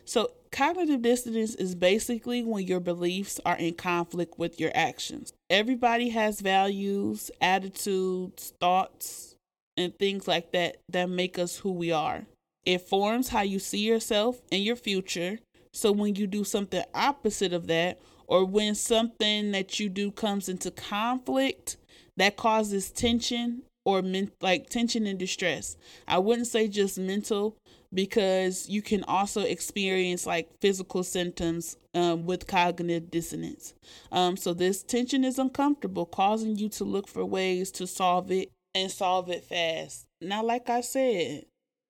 So, 0.03 0.31
cognitive 0.51 1.01
dissonance 1.01 1.55
is 1.55 1.75
basically 1.75 2.43
when 2.43 2.67
your 2.67 2.79
beliefs 2.79 3.39
are 3.45 3.55
in 3.55 3.75
conflict 3.75 4.37
with 4.37 4.59
your 4.59 4.71
actions. 4.75 5.33
Everybody 5.49 6.09
has 6.09 6.41
values, 6.41 7.31
attitudes, 7.39 8.53
thoughts, 8.59 9.35
and 9.77 9.97
things 9.97 10.27
like 10.27 10.51
that 10.51 10.77
that 10.89 11.09
make 11.09 11.39
us 11.39 11.57
who 11.57 11.71
we 11.71 11.91
are. 11.91 12.25
It 12.65 12.81
forms 12.81 13.29
how 13.29 13.41
you 13.41 13.59
see 13.59 13.79
yourself 13.79 14.41
and 14.51 14.63
your 14.63 14.75
future. 14.75 15.39
So, 15.73 15.91
when 15.91 16.15
you 16.15 16.27
do 16.27 16.43
something 16.43 16.83
opposite 16.93 17.51
of 17.53 17.67
that, 17.67 17.99
or 18.27 18.45
when 18.45 18.75
something 18.75 19.51
that 19.51 19.79
you 19.79 19.89
do 19.89 20.11
comes 20.11 20.49
into 20.49 20.71
conflict 20.71 21.77
that 22.17 22.37
causes 22.37 22.91
tension 22.91 23.63
or 23.85 24.01
men- 24.01 24.31
like 24.41 24.69
tension 24.69 25.05
and 25.05 25.19
distress. 25.19 25.77
I 26.07 26.19
wouldn't 26.19 26.47
say 26.47 26.67
just 26.67 26.97
mental 26.97 27.57
because 27.93 28.67
you 28.69 28.81
can 28.81 29.03
also 29.03 29.41
experience 29.41 30.25
like 30.25 30.49
physical 30.61 31.03
symptoms 31.03 31.77
um, 31.93 32.25
with 32.25 32.47
cognitive 32.47 33.11
dissonance. 33.11 33.73
Um, 34.11 34.37
so 34.37 34.53
this 34.53 34.83
tension 34.83 35.23
is 35.23 35.37
uncomfortable, 35.37 36.05
causing 36.05 36.55
you 36.55 36.69
to 36.69 36.83
look 36.83 37.07
for 37.07 37.25
ways 37.25 37.71
to 37.73 37.85
solve 37.85 38.31
it 38.31 38.49
and 38.73 38.89
solve 38.89 39.29
it 39.29 39.43
fast. 39.43 40.05
Now, 40.21 40.43
like 40.43 40.69
I 40.69 40.81
said, 40.81 41.45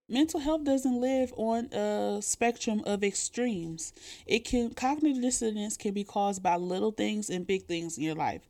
mental 0.10 0.39
health 0.39 0.63
doesn't 0.63 1.00
live 1.00 1.33
on 1.38 1.65
a 1.74 2.19
spectrum 2.22 2.83
of 2.86 3.03
extremes. 3.03 3.93
It 4.25 4.45
can 4.45 4.74
cognitive 4.74 5.22
dissonance 5.22 5.77
can 5.77 5.93
be 5.93 6.03
caused 6.03 6.43
by 6.43 6.55
little 6.57 6.91
things 6.91 7.29
and 7.29 7.48
big 7.48 7.65
things 7.65 7.98
in 7.98 8.03
your 8.03 8.15
life. 8.15 8.41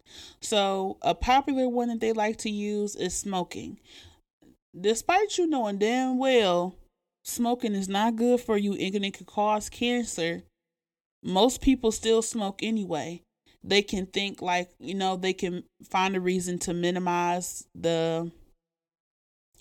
So, 0.42 0.98
a 1.02 1.16
popular 1.16 1.70
one 1.70 1.90
that 1.90 2.00
they 2.00 2.14
like 2.14 2.38
to 2.40 2.50
use 2.50 2.96
is 2.96 3.14
smoking. 3.14 3.80
Despite 4.80 5.38
you 5.38 5.48
knowing 5.48 5.78
damn 5.78 6.18
well 6.18 6.76
smoking 7.24 7.74
is 7.74 7.88
not 7.88 8.16
good 8.16 8.42
for 8.42 8.58
you 8.58 8.74
and 8.74 9.06
it 9.06 9.14
can 9.14 9.26
cause 9.26 9.70
cancer, 9.70 10.44
most 11.24 11.62
people 11.62 11.92
still 11.92 12.22
smoke 12.22 12.62
anyway. 12.62 13.22
They 13.64 13.82
can 13.82 14.08
think 14.08 14.42
like, 14.42 14.72
you 14.80 14.94
know, 14.94 15.16
they 15.16 15.34
can 15.34 15.64
find 15.90 16.16
a 16.16 16.20
reason 16.20 16.60
to 16.60 16.74
minimize 16.74 17.66
the 17.74 18.30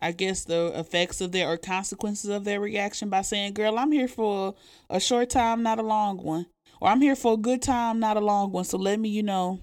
I 0.02 0.12
guess 0.12 0.44
the 0.44 0.72
effects 0.78 1.20
of 1.20 1.30
their 1.30 1.48
or 1.48 1.56
consequences 1.56 2.28
of 2.28 2.44
their 2.44 2.60
reaction 2.60 3.08
by 3.08 3.22
saying, 3.22 3.54
"Girl, 3.54 3.78
I'm 3.78 3.92
here 3.92 4.08
for 4.08 4.56
a 4.90 4.98
short 4.98 5.30
time, 5.30 5.62
not 5.62 5.78
a 5.78 5.82
long 5.82 6.18
one." 6.18 6.46
Or 6.80 6.88
I'm 6.88 7.00
here 7.00 7.14
for 7.14 7.34
a 7.34 7.36
good 7.36 7.62
time, 7.62 8.00
not 8.00 8.16
a 8.16 8.20
long 8.20 8.50
one. 8.50 8.64
So 8.64 8.76
let 8.76 8.98
me, 8.98 9.08
you 9.08 9.22
know, 9.22 9.60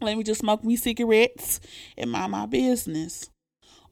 let 0.00 0.18
me 0.18 0.24
just 0.24 0.40
smoke 0.40 0.64
me 0.64 0.74
cigarettes 0.74 1.60
and 1.96 2.10
mind 2.10 2.32
my 2.32 2.46
business. 2.46 3.30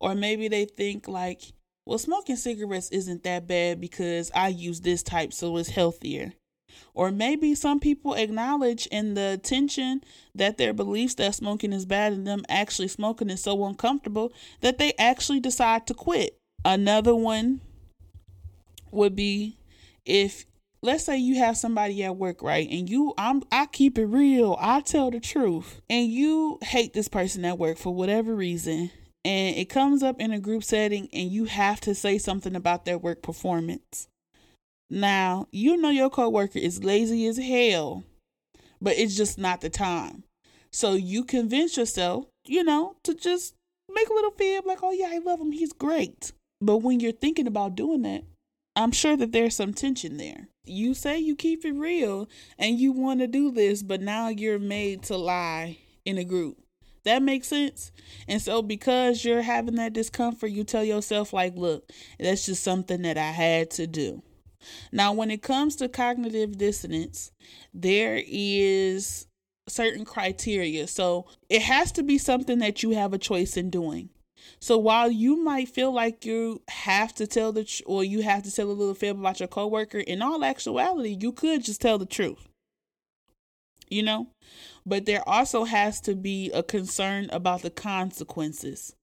Or 0.00 0.16
maybe 0.16 0.48
they 0.48 0.64
think 0.64 1.06
like, 1.06 1.42
well, 1.86 1.98
smoking 1.98 2.34
cigarettes 2.34 2.88
isn't 2.90 3.22
that 3.22 3.46
bad 3.46 3.80
because 3.80 4.32
I 4.34 4.48
use 4.48 4.80
this 4.80 5.04
type, 5.04 5.32
so 5.32 5.56
it's 5.56 5.68
healthier. 5.68 6.32
Or 6.94 7.10
maybe 7.10 7.54
some 7.54 7.80
people 7.80 8.14
acknowledge 8.14 8.86
in 8.86 9.14
the 9.14 9.40
tension 9.42 10.02
that 10.34 10.58
their 10.58 10.72
beliefs 10.72 11.14
that 11.14 11.34
smoking 11.34 11.72
is 11.72 11.86
bad 11.86 12.12
and 12.12 12.26
them 12.26 12.44
actually 12.48 12.88
smoking 12.88 13.30
is 13.30 13.42
so 13.42 13.64
uncomfortable 13.64 14.32
that 14.60 14.78
they 14.78 14.92
actually 14.98 15.40
decide 15.40 15.86
to 15.86 15.94
quit. 15.94 16.38
Another 16.64 17.14
one 17.14 17.60
would 18.90 19.14
be 19.16 19.58
if 20.04 20.46
let's 20.84 21.04
say 21.04 21.16
you 21.16 21.36
have 21.36 21.56
somebody 21.56 22.04
at 22.04 22.16
work, 22.16 22.42
right? 22.42 22.68
And 22.70 22.88
you 22.88 23.14
I'm 23.18 23.42
I 23.50 23.66
keep 23.66 23.98
it 23.98 24.06
real. 24.06 24.56
I 24.60 24.80
tell 24.80 25.10
the 25.10 25.20
truth. 25.20 25.80
And 25.90 26.08
you 26.08 26.58
hate 26.62 26.92
this 26.92 27.08
person 27.08 27.44
at 27.44 27.58
work 27.58 27.78
for 27.78 27.94
whatever 27.94 28.34
reason. 28.34 28.90
And 29.24 29.56
it 29.56 29.70
comes 29.70 30.02
up 30.02 30.20
in 30.20 30.32
a 30.32 30.38
group 30.38 30.62
setting 30.62 31.08
and 31.12 31.30
you 31.30 31.46
have 31.46 31.80
to 31.82 31.94
say 31.94 32.18
something 32.18 32.54
about 32.54 32.84
their 32.84 32.98
work 32.98 33.22
performance. 33.22 34.08
Now, 34.94 35.48
you 35.50 35.76
know 35.76 35.90
your 35.90 36.08
coworker 36.08 36.60
is 36.60 36.84
lazy 36.84 37.26
as 37.26 37.36
hell, 37.36 38.04
but 38.80 38.96
it's 38.96 39.16
just 39.16 39.38
not 39.38 39.60
the 39.60 39.68
time. 39.68 40.22
So 40.70 40.94
you 40.94 41.24
convince 41.24 41.76
yourself, 41.76 42.26
you 42.46 42.62
know, 42.62 42.94
to 43.02 43.12
just 43.12 43.56
make 43.92 44.08
a 44.08 44.12
little 44.12 44.30
fib 44.30 44.64
like, 44.64 44.84
oh 44.84 44.92
yeah, 44.92 45.10
I 45.10 45.18
love 45.18 45.40
him, 45.40 45.50
he's 45.50 45.72
great. 45.72 46.30
But 46.60 46.76
when 46.76 47.00
you're 47.00 47.10
thinking 47.10 47.48
about 47.48 47.74
doing 47.74 48.02
that, 48.02 48.22
I'm 48.76 48.92
sure 48.92 49.16
that 49.16 49.32
there's 49.32 49.56
some 49.56 49.74
tension 49.74 50.16
there. 50.16 50.46
You 50.64 50.94
say 50.94 51.18
you 51.18 51.34
keep 51.34 51.64
it 51.64 51.72
real 51.72 52.28
and 52.56 52.78
you 52.78 52.92
want 52.92 53.18
to 53.18 53.26
do 53.26 53.50
this, 53.50 53.82
but 53.82 54.00
now 54.00 54.28
you're 54.28 54.60
made 54.60 55.02
to 55.04 55.16
lie 55.16 55.78
in 56.04 56.18
a 56.18 56.24
group. 56.24 56.56
That 57.04 57.20
makes 57.20 57.48
sense. 57.48 57.90
And 58.28 58.40
so 58.40 58.62
because 58.62 59.24
you're 59.24 59.42
having 59.42 59.74
that 59.74 59.92
discomfort, 59.92 60.52
you 60.52 60.62
tell 60.62 60.84
yourself 60.84 61.32
like, 61.32 61.56
look, 61.56 61.90
that's 62.20 62.46
just 62.46 62.62
something 62.62 63.02
that 63.02 63.18
I 63.18 63.32
had 63.32 63.72
to 63.72 63.88
do. 63.88 64.22
Now, 64.92 65.12
when 65.12 65.30
it 65.30 65.42
comes 65.42 65.76
to 65.76 65.88
cognitive 65.88 66.58
dissonance, 66.58 67.32
there 67.72 68.22
is 68.26 69.26
certain 69.68 70.04
criteria. 70.04 70.86
So 70.86 71.26
it 71.48 71.62
has 71.62 71.92
to 71.92 72.02
be 72.02 72.18
something 72.18 72.58
that 72.58 72.82
you 72.82 72.90
have 72.90 73.12
a 73.12 73.18
choice 73.18 73.56
in 73.56 73.70
doing. 73.70 74.10
So 74.60 74.76
while 74.78 75.10
you 75.10 75.42
might 75.42 75.68
feel 75.68 75.92
like 75.92 76.24
you 76.24 76.62
have 76.68 77.14
to 77.14 77.26
tell 77.26 77.52
the 77.52 77.64
tr- 77.64 77.82
or 77.86 78.04
you 78.04 78.22
have 78.22 78.42
to 78.42 78.54
tell 78.54 78.70
a 78.70 78.72
little 78.72 78.94
fib 78.94 79.18
about 79.18 79.40
your 79.40 79.48
coworker, 79.48 79.98
in 79.98 80.22
all 80.22 80.44
actuality, 80.44 81.16
you 81.18 81.32
could 81.32 81.64
just 81.64 81.80
tell 81.80 81.98
the 81.98 82.06
truth. 82.06 82.48
You 83.88 84.02
know? 84.02 84.28
But 84.84 85.06
there 85.06 85.26
also 85.26 85.64
has 85.64 86.00
to 86.02 86.14
be 86.14 86.50
a 86.52 86.62
concern 86.62 87.28
about 87.32 87.62
the 87.62 87.70
consequences. 87.70 88.94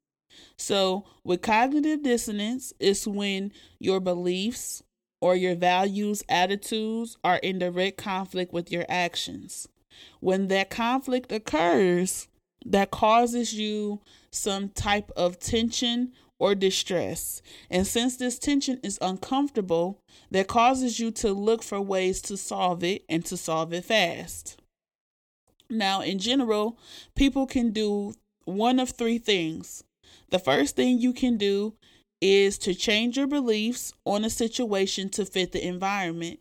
So, 0.58 1.06
with 1.24 1.41
cognitive 1.41 2.03
dissonance, 2.03 2.74
it's 2.80 3.06
when 3.06 3.51
your 3.80 4.00
beliefs 4.00 4.84
or 5.22 5.36
your 5.36 5.56
values, 5.56 6.24
attitudes 6.28 7.18
are 7.24 7.38
in 7.38 7.60
direct 7.60 7.98
conflict 7.98 8.51
with 8.51 8.72
your 8.72 8.86
actions. 8.90 9.68
When 10.20 10.48
that 10.48 10.70
conflict 10.70 11.32
occurs, 11.32 12.28
that 12.66 12.92
causes 12.92 13.54
you 13.54 14.01
some 14.32 14.70
type 14.70 15.12
of 15.16 15.40
tension 15.40 16.12
or 16.40 16.56
distress. 16.56 17.42
And 17.70 17.86
since 17.86 18.18
this 18.18 18.40
tension 18.40 18.80
is 18.82 18.98
uncomfortable, 19.01 20.00
that 20.32 20.48
causes 20.48 21.00
you 21.00 21.12
to 21.12 21.34
look 21.34 21.62
for 21.62 21.80
ways 21.80 22.20
to 22.24 22.36
solve 22.36 22.84
it 22.84 23.04
and 23.08 23.24
to 23.25 23.38
solve 23.38 23.74
it 23.74 23.86
fast. 23.86 24.60
Now, 25.70 26.01
in 26.01 26.18
general, 26.18 26.80
people 27.16 27.46
can 27.46 27.72
do 27.72 28.16
one 28.46 28.80
of 28.80 28.90
three 28.90 29.20
things. 29.20 29.84
The 30.30 30.40
first 30.40 30.75
thing 30.75 31.00
you 31.00 31.13
can 31.13 31.38
do 31.38 31.75
is 32.22 32.58
to 32.60 32.74
change 32.74 33.18
your 33.18 33.28
beliefs 33.28 33.94
on 34.06 34.24
a 34.24 34.30
situation 34.30 35.10
to 35.10 35.25
fit 35.25 35.51
the 35.51 35.66
environment. 35.66 36.40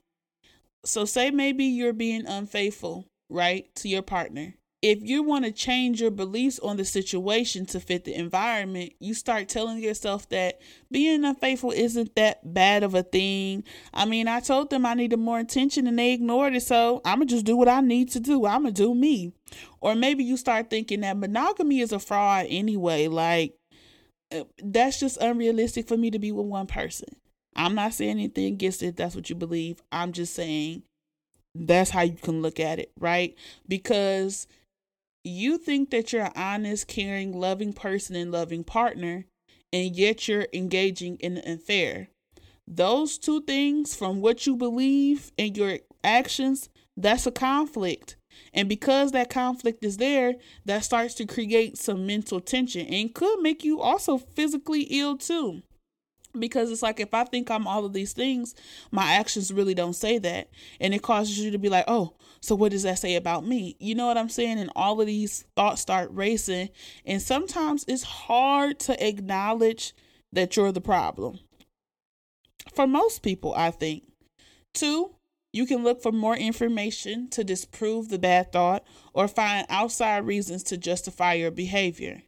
So, 0.84 1.04
say 1.04 1.30
maybe 1.30 1.64
you're 1.64 1.92
being 1.92 2.26
unfaithful, 2.26 3.06
right, 3.28 3.74
to 3.76 3.88
your 3.88 4.02
partner 4.02 4.54
if 4.82 5.02
you 5.02 5.22
want 5.22 5.44
to 5.44 5.52
change 5.52 6.00
your 6.00 6.10
beliefs 6.10 6.58
on 6.60 6.78
the 6.78 6.84
situation 6.84 7.66
to 7.66 7.80
fit 7.80 8.04
the 8.04 8.14
environment, 8.14 8.92
you 8.98 9.12
start 9.12 9.48
telling 9.48 9.78
yourself 9.78 10.28
that 10.30 10.58
being 10.90 11.22
unfaithful 11.24 11.70
isn't 11.70 12.14
that 12.16 12.54
bad 12.54 12.82
of 12.82 12.94
a 12.94 13.02
thing. 13.02 13.62
I 13.92 14.06
mean, 14.06 14.26
I 14.26 14.40
told 14.40 14.70
them 14.70 14.86
I 14.86 14.94
needed 14.94 15.18
more 15.18 15.38
attention 15.38 15.86
and 15.86 15.98
they 15.98 16.12
ignored 16.12 16.54
it, 16.54 16.62
so 16.62 17.02
I'm 17.04 17.18
going 17.18 17.28
to 17.28 17.34
just 17.34 17.44
do 17.44 17.56
what 17.56 17.68
I 17.68 17.80
need 17.80 18.10
to 18.12 18.20
do. 18.20 18.46
I'm 18.46 18.62
going 18.62 18.74
to 18.74 18.82
do 18.82 18.94
me. 18.94 19.32
Or 19.82 19.94
maybe 19.94 20.24
you 20.24 20.38
start 20.38 20.70
thinking 20.70 21.00
that 21.00 21.18
monogamy 21.18 21.80
is 21.80 21.92
a 21.92 21.98
fraud 21.98 22.46
anyway. 22.48 23.08
Like, 23.08 23.54
Uh, 24.32 24.44
that's 24.62 25.00
just 25.00 25.16
unrealistic 25.18 25.88
for 25.88 25.96
me 25.96 26.10
to 26.10 26.18
be 26.18 26.32
with 26.32 26.46
one 26.46 26.66
person. 26.66 27.08
I'm 27.56 27.74
not 27.74 27.94
saying 27.94 28.12
anything 28.12 28.54
against 28.54 28.82
it. 28.82 28.96
That's 28.96 29.14
what 29.14 29.28
you 29.28 29.36
believe. 29.36 29.82
I'm 29.90 30.12
just 30.12 30.34
saying 30.34 30.84
that's 31.54 31.90
how 31.90 32.02
you 32.02 32.14
can 32.14 32.42
look 32.42 32.60
at 32.60 32.78
it, 32.78 32.92
right? 32.98 33.34
Because 33.66 34.46
you 35.24 35.58
think 35.58 35.90
that 35.90 36.12
you're 36.12 36.26
an 36.26 36.32
honest, 36.36 36.86
caring, 36.86 37.32
loving 37.32 37.72
person 37.72 38.14
and 38.16 38.30
loving 38.30 38.64
partner, 38.64 39.26
and 39.72 39.94
yet 39.96 40.28
you're 40.28 40.46
engaging 40.52 41.16
in 41.16 41.38
an 41.38 41.54
affair. 41.58 42.08
Those 42.66 43.18
two 43.18 43.42
things, 43.42 43.96
from 43.96 44.20
what 44.20 44.46
you 44.46 44.56
believe 44.56 45.32
and 45.36 45.56
your 45.56 45.78
actions, 46.04 46.68
that's 46.96 47.26
a 47.26 47.32
conflict. 47.32 48.16
And 48.52 48.68
because 48.68 49.12
that 49.12 49.30
conflict 49.30 49.84
is 49.84 49.98
there, 49.98 50.34
that 50.64 50.84
starts 50.84 51.14
to 51.14 51.26
create 51.26 51.78
some 51.78 52.06
mental 52.06 52.40
tension 52.40 52.86
and 52.86 53.14
could 53.14 53.40
make 53.40 53.64
you 53.64 53.80
also 53.80 54.18
physically 54.18 54.82
ill 54.90 55.16
too 55.16 55.62
because 56.38 56.70
it's 56.70 56.82
like 56.82 57.00
if 57.00 57.12
I 57.12 57.24
think 57.24 57.50
I'm 57.50 57.66
all 57.66 57.84
of 57.84 57.92
these 57.92 58.12
things, 58.12 58.54
my 58.90 59.14
actions 59.14 59.52
really 59.52 59.74
don't 59.74 59.94
say 59.94 60.18
that. 60.18 60.48
And 60.80 60.94
it 60.94 61.02
causes 61.02 61.38
you 61.38 61.50
to 61.50 61.58
be 61.58 61.68
like, 61.68 61.84
oh, 61.88 62.14
so 62.40 62.54
what 62.54 62.72
does 62.72 62.84
that 62.84 62.98
say 62.98 63.16
about 63.16 63.46
me? 63.46 63.76
You 63.80 63.94
know 63.94 64.06
what 64.06 64.18
I'm 64.18 64.28
saying? 64.28 64.58
And 64.58 64.70
all 64.76 65.00
of 65.00 65.06
these 65.06 65.44
thoughts 65.56 65.82
start 65.82 66.10
racing. 66.12 66.70
And 67.04 67.20
sometimes 67.20 67.84
it's 67.88 68.02
hard 68.02 68.78
to 68.80 69.06
acknowledge 69.06 69.92
that 70.32 70.56
you're 70.56 70.72
the 70.72 70.80
problem. 70.80 71.40
For 72.74 72.86
most 72.86 73.22
people, 73.22 73.52
I 73.54 73.70
think. 73.70 74.04
Two, 74.72 75.16
you 75.52 75.66
can 75.66 75.82
look 75.82 76.02
for 76.02 76.12
more 76.12 76.36
information 76.36 77.28
to 77.30 77.44
disprove 77.44 78.08
the 78.08 78.18
bad 78.18 78.52
thought 78.52 78.84
or 79.12 79.28
find 79.28 79.66
outside 79.68 80.26
reasons 80.26 80.62
to 80.64 80.76
justify 80.76 81.34
your 81.34 81.50
behavior. 81.50 82.22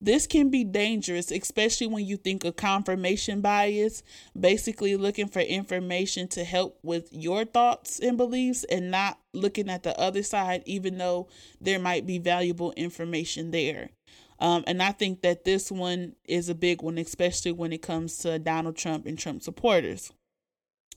This 0.00 0.26
can 0.26 0.50
be 0.50 0.64
dangerous, 0.64 1.30
especially 1.30 1.86
when 1.86 2.04
you 2.04 2.16
think 2.16 2.44
of 2.44 2.56
confirmation 2.56 3.40
bias, 3.40 4.02
basically 4.38 4.96
looking 4.96 5.28
for 5.28 5.40
information 5.40 6.28
to 6.28 6.44
help 6.44 6.78
with 6.82 7.08
your 7.12 7.44
thoughts 7.44 7.98
and 7.98 8.16
beliefs 8.16 8.64
and 8.64 8.90
not 8.90 9.18
looking 9.32 9.70
at 9.70 9.82
the 9.82 9.98
other 9.98 10.22
side, 10.22 10.62
even 10.66 10.98
though 10.98 11.28
there 11.60 11.78
might 11.78 12.06
be 12.06 12.18
valuable 12.18 12.72
information 12.72 13.50
there. 13.50 13.90
Um, 14.38 14.64
and 14.66 14.82
I 14.82 14.92
think 14.92 15.22
that 15.22 15.44
this 15.44 15.72
one 15.72 16.14
is 16.24 16.48
a 16.48 16.54
big 16.54 16.82
one, 16.82 16.98
especially 16.98 17.52
when 17.52 17.72
it 17.72 17.80
comes 17.80 18.18
to 18.18 18.38
Donald 18.38 18.76
Trump 18.76 19.06
and 19.06 19.18
Trump 19.18 19.42
supporters. 19.42 20.12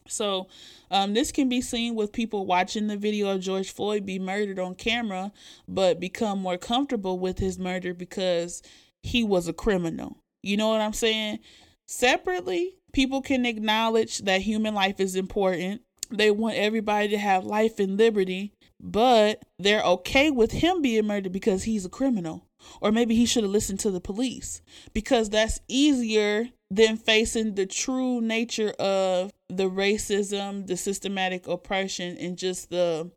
So, 0.09 0.47
um, 0.91 1.13
this 1.13 1.31
can 1.31 1.49
be 1.49 1.61
seen 1.61 1.95
with 1.95 2.11
people 2.11 2.45
watching 2.45 2.87
the 2.87 2.97
video 2.97 3.29
of 3.29 3.41
George 3.41 3.71
Floyd 3.71 4.05
be 4.05 4.19
murdered 4.19 4.59
on 4.59 4.75
camera, 4.75 5.31
but 5.67 5.99
become 5.99 6.39
more 6.39 6.57
comfortable 6.57 7.19
with 7.19 7.39
his 7.39 7.59
murder 7.59 7.93
because 7.93 8.61
he 9.03 9.23
was 9.23 9.47
a 9.47 9.53
criminal. 9.53 10.17
You 10.43 10.57
know 10.57 10.69
what 10.69 10.81
I'm 10.81 10.93
saying? 10.93 11.39
Separately, 11.87 12.75
people 12.93 13.21
can 13.21 13.45
acknowledge 13.45 14.19
that 14.19 14.41
human 14.41 14.73
life 14.73 14.99
is 14.99 15.15
important. 15.15 15.81
They 16.11 16.31
want 16.31 16.55
everybody 16.55 17.09
to 17.09 17.17
have 17.17 17.45
life 17.45 17.79
and 17.79 17.97
liberty, 17.97 18.53
but 18.81 19.43
they're 19.57 19.83
okay 19.83 20.31
with 20.31 20.51
him 20.51 20.81
being 20.81 21.05
murdered 21.05 21.31
because 21.31 21.63
he's 21.63 21.85
a 21.85 21.89
criminal. 21.89 22.45
Or 22.81 22.91
maybe 22.91 23.15
he 23.15 23.25
should 23.25 23.43
have 23.43 23.51
listened 23.51 23.79
to 23.81 23.91
the 23.91 24.01
police 24.01 24.61
because 24.93 25.29
that's 25.29 25.61
easier 25.67 26.49
than 26.71 26.97
facing 26.97 27.55
the 27.55 27.65
true 27.65 28.21
nature 28.21 28.71
of 28.79 29.31
the 29.49 29.69
racism, 29.69 30.67
the 30.67 30.77
systematic 30.77 31.47
oppression, 31.47 32.17
and 32.17 32.37
just 32.37 32.69
the 32.69 33.09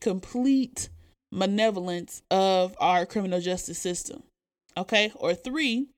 complete 0.00 0.88
malevolence 1.30 2.22
of 2.30 2.74
our 2.80 3.04
criminal 3.04 3.40
justice 3.40 3.78
system. 3.78 4.22
Okay. 4.76 5.12
Or 5.14 5.34
three, 5.34 5.88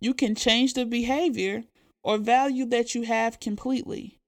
you 0.00 0.14
can 0.14 0.34
change 0.34 0.74
the 0.74 0.86
behavior 0.86 1.64
or 2.04 2.18
value 2.18 2.66
that 2.66 2.94
you 2.94 3.02
have 3.02 3.40
completely. 3.40 4.18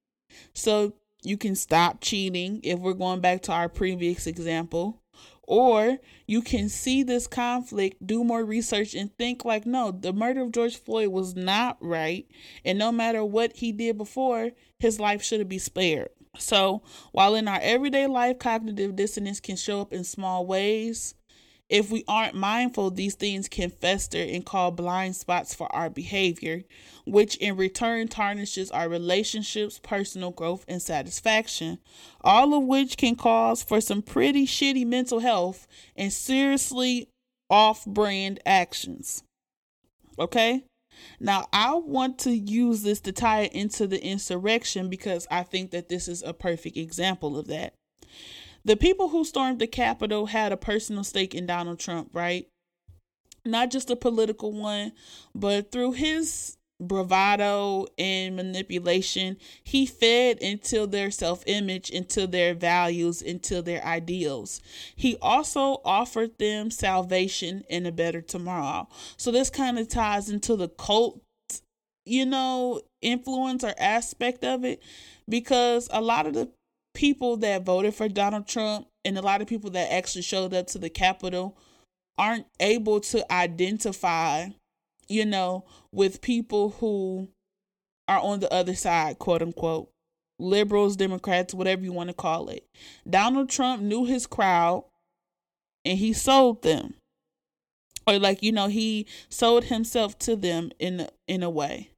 So 0.55 0.95
you 1.23 1.37
can 1.37 1.55
stop 1.55 2.01
cheating 2.01 2.61
if 2.63 2.79
we're 2.79 2.93
going 2.93 3.21
back 3.21 3.43
to 3.43 3.53
our 3.53 3.69
previous 3.69 4.27
example. 4.27 5.01
Or 5.49 5.97
you 6.27 6.43
can 6.43 6.69
see 6.69 7.03
this 7.03 7.27
conflict, 7.27 8.07
do 8.07 8.23
more 8.23 8.45
research, 8.45 8.95
and 8.95 9.17
think 9.17 9.47
like, 9.47 9.65
no, 9.65 9.91
the 9.91 10.13
murder 10.13 10.43
of 10.43 10.53
George 10.53 10.77
Floyd 10.77 11.09
was 11.09 11.35
not 11.35 11.79
right. 11.81 12.27
And 12.67 12.79
no 12.79 12.93
matter 12.93 13.25
what 13.25 13.57
he 13.57 13.73
did 13.73 13.97
before, 13.97 14.51
his 14.79 15.01
life 15.01 15.23
should 15.23 15.41
have 15.41 15.49
been 15.49 15.59
spared. 15.59 16.11
So, 16.39 16.83
while 17.13 17.35
in 17.35 17.49
our 17.49 17.59
everyday 17.63 18.07
life, 18.07 18.39
cognitive 18.39 18.95
dissonance 18.95 19.41
can 19.41 19.57
show 19.57 19.81
up 19.81 19.91
in 19.91 20.05
small 20.05 20.45
ways, 20.45 21.15
if 21.69 21.91
we 21.91 22.03
aren't 22.09 22.35
mindful, 22.35 22.91
these 22.91 23.15
things 23.15 23.49
can 23.49 23.69
fester 23.69 24.23
and 24.23 24.45
call 24.45 24.71
blind 24.71 25.17
spots 25.17 25.55
for 25.55 25.75
our 25.75 25.91
behavior, 25.91 26.63
which 27.07 27.37
in 27.37 27.57
return 27.57 28.09
tarnishes 28.09 28.71
our 28.71 28.89
relationships, 28.89 29.79
personal 29.83 30.31
growth, 30.31 30.65
and 30.67 30.81
satisfaction, 30.81 31.79
all 32.23 32.55
of 32.55 32.65
which 32.65 32.97
can 32.97 33.17
cause 33.17 33.63
for 33.63 33.81
some 33.83 34.01
pretty 34.01 34.47
shitty 34.47 34.87
mental 34.87 35.21
health 35.21 35.67
and 35.95 36.13
seriously 36.13 37.09
off 37.51 37.85
brand 37.85 38.41
actions. 38.47 39.23
Okay? 40.19 40.65
Now, 41.21 41.49
I 41.53 41.75
want 41.75 42.19
to 42.21 42.31
use 42.31 42.83
this 42.83 43.01
to 43.03 43.13
tie 43.13 43.43
it 43.43 43.53
into 43.53 43.87
the 43.87 44.03
insurrection 44.03 44.89
because 44.89 45.27
I 45.31 45.43
think 45.43 45.71
that 45.73 45.89
this 45.89 46.09
is 46.09 46.23
a 46.23 46.33
perfect 46.33 46.77
example 46.77 47.39
of 47.39 47.47
that. 47.49 47.75
The 48.65 48.77
people 48.77 49.09
who 49.09 49.25
stormed 49.25 49.59
the 49.59 49.67
Capitol 49.67 50.27
had 50.27 50.53
a 50.53 50.57
personal 50.57 51.05
stake 51.05 51.35
in 51.35 51.47
Donald 51.47 51.79
Trump, 51.79 52.11
right? 52.13 52.47
Not 53.45 53.71
just 53.71 53.91
a 53.91 53.97
political 53.97 54.53
one, 54.53 54.93
but 55.35 55.73
through 55.73 55.93
his 55.93 56.59
bravado 56.81 57.87
and 57.99 58.37
manipulation, 58.37 59.37
he 59.65 59.87
fed 59.87 60.39
into 60.39 60.87
their 60.87 61.11
self 61.11 61.43
image, 61.47 61.91
into 61.91 62.27
their 62.27 62.55
values, 62.55 63.23
into 63.23 63.63
their 63.63 63.85
ideals. 63.85 64.61
He 64.95 65.17
also 65.21 65.81
offered 65.85 66.39
them 66.39 66.71
salvation 66.71 67.65
and 67.69 67.87
a 67.87 67.93
better 67.93 68.21
tomorrow. 68.21 68.89
So 69.17 69.31
this 69.31 69.51
kind 69.51 69.79
of 69.79 69.89
ties 69.89 70.29
into 70.29 70.57
the 70.57 70.69
cult, 70.69 71.21
you 72.05 72.27
know, 72.27 72.83
influence 73.03 73.65
or 73.65 73.75
aspect 73.79 74.45
of 74.45 74.65
it 74.65 74.83
because 75.29 75.89
a 75.93 76.01
lot 76.01 76.27
of 76.27 76.35
the 76.35 76.51
people 76.99 77.37
that 77.37 77.65
voted 77.65 77.95
for 77.95 78.09
Donald 78.09 78.49
Trump 78.49 78.89
and 79.05 79.17
a 79.17 79.23
lot 79.23 79.41
of 79.41 79.47
people 79.47 79.71
that 79.71 79.93
actually 79.93 80.23
showed 80.23 80.53
up 80.53 80.67
to 80.67 80.79
the 80.79 80.91
Capitol 80.91 81.57
aren't 82.19 82.47
able 82.59 82.99
to 82.99 83.33
identify, 83.33 84.49
you 85.09 85.25
know, 85.25 85.65
with 85.93 86.21
people 86.21 86.71
who 86.81 87.29
are 88.09 88.19
on 88.19 88.41
the 88.41 88.53
other 88.53 88.75
side, 88.75 89.21
quote 89.21 89.43
unquote. 89.43 89.89
Liberals, 90.41 90.97
Democrats, 90.97 91.55
whatever 91.55 91.85
you 91.85 91.93
want 91.93 92.11
to 92.11 92.15
call 92.15 92.49
it. 92.49 92.67
Donald 93.09 93.49
Trump 93.49 93.81
knew 93.81 94.05
his 94.05 94.27
crowd 94.27 94.85
and 95.85 95.99
he 95.99 96.13
sold 96.13 96.63
them. 96.63 96.95
or 98.09 98.19
like 98.19 98.43
you 98.43 98.51
know 98.51 98.67
he 98.67 99.07
sold 99.29 99.65
himself 99.65 100.19
to 100.19 100.35
them 100.35 100.73
in 100.81 101.09
in 101.29 101.45
a 101.45 101.51
way 101.51 101.91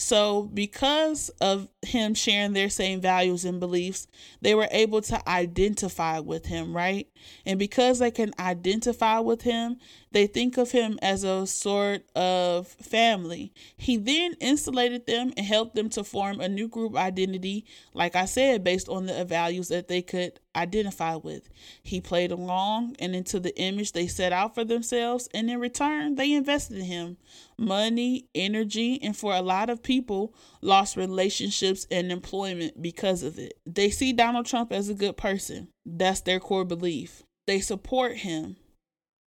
so, 0.00 0.44
because 0.44 1.28
of 1.42 1.68
him 1.82 2.14
sharing 2.14 2.54
their 2.54 2.70
same 2.70 3.02
values 3.02 3.44
and 3.44 3.60
beliefs, 3.60 4.08
they 4.40 4.54
were 4.54 4.66
able 4.70 5.02
to 5.02 5.28
identify 5.28 6.20
with 6.20 6.46
him, 6.46 6.74
right? 6.74 7.06
And 7.44 7.58
because 7.58 7.98
they 7.98 8.10
can 8.10 8.32
identify 8.40 9.18
with 9.18 9.42
him, 9.42 9.76
they 10.10 10.26
think 10.26 10.56
of 10.56 10.70
him 10.70 10.98
as 11.02 11.22
a 11.22 11.46
sort 11.46 12.10
of 12.16 12.66
family. 12.66 13.52
He 13.76 13.98
then 13.98 14.36
insulated 14.40 15.04
them 15.04 15.34
and 15.36 15.44
helped 15.44 15.74
them 15.74 15.90
to 15.90 16.02
form 16.02 16.40
a 16.40 16.48
new 16.48 16.66
group 16.66 16.96
identity, 16.96 17.66
like 17.92 18.16
I 18.16 18.24
said, 18.24 18.64
based 18.64 18.88
on 18.88 19.04
the 19.04 19.26
values 19.26 19.68
that 19.68 19.88
they 19.88 20.00
could 20.00 20.40
identify 20.56 21.16
with. 21.16 21.48
He 21.82 22.00
played 22.00 22.32
along 22.32 22.96
and 22.98 23.14
into 23.14 23.40
the 23.40 23.56
image 23.58 23.92
they 23.92 24.06
set 24.06 24.32
out 24.32 24.54
for 24.54 24.64
themselves, 24.64 25.28
and 25.32 25.50
in 25.50 25.60
return, 25.60 26.16
they 26.16 26.32
invested 26.32 26.78
in 26.78 26.84
him 26.84 27.16
money, 27.58 28.26
energy, 28.34 29.00
and 29.02 29.16
for 29.16 29.34
a 29.34 29.42
lot 29.42 29.70
of 29.70 29.82
people, 29.82 30.34
lost 30.62 30.96
relationships 30.96 31.86
and 31.90 32.10
employment 32.10 32.80
because 32.80 33.22
of 33.22 33.38
it. 33.38 33.54
They 33.66 33.90
see 33.90 34.12
Donald 34.12 34.46
Trump 34.46 34.72
as 34.72 34.88
a 34.88 34.94
good 34.94 35.16
person. 35.16 35.68
That's 35.84 36.22
their 36.22 36.40
core 36.40 36.64
belief. 36.64 37.22
They 37.46 37.60
support 37.60 38.16
him 38.18 38.56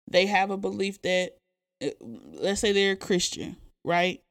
they 0.10 0.26
have 0.26 0.50
a 0.50 0.58
belief 0.58 1.02
that 1.04 1.38
uh, 1.84 1.90
let's 2.02 2.62
say 2.62 2.72
they're 2.72 2.94
a 2.94 2.98
Christian, 2.98 3.58
right? 3.86 4.22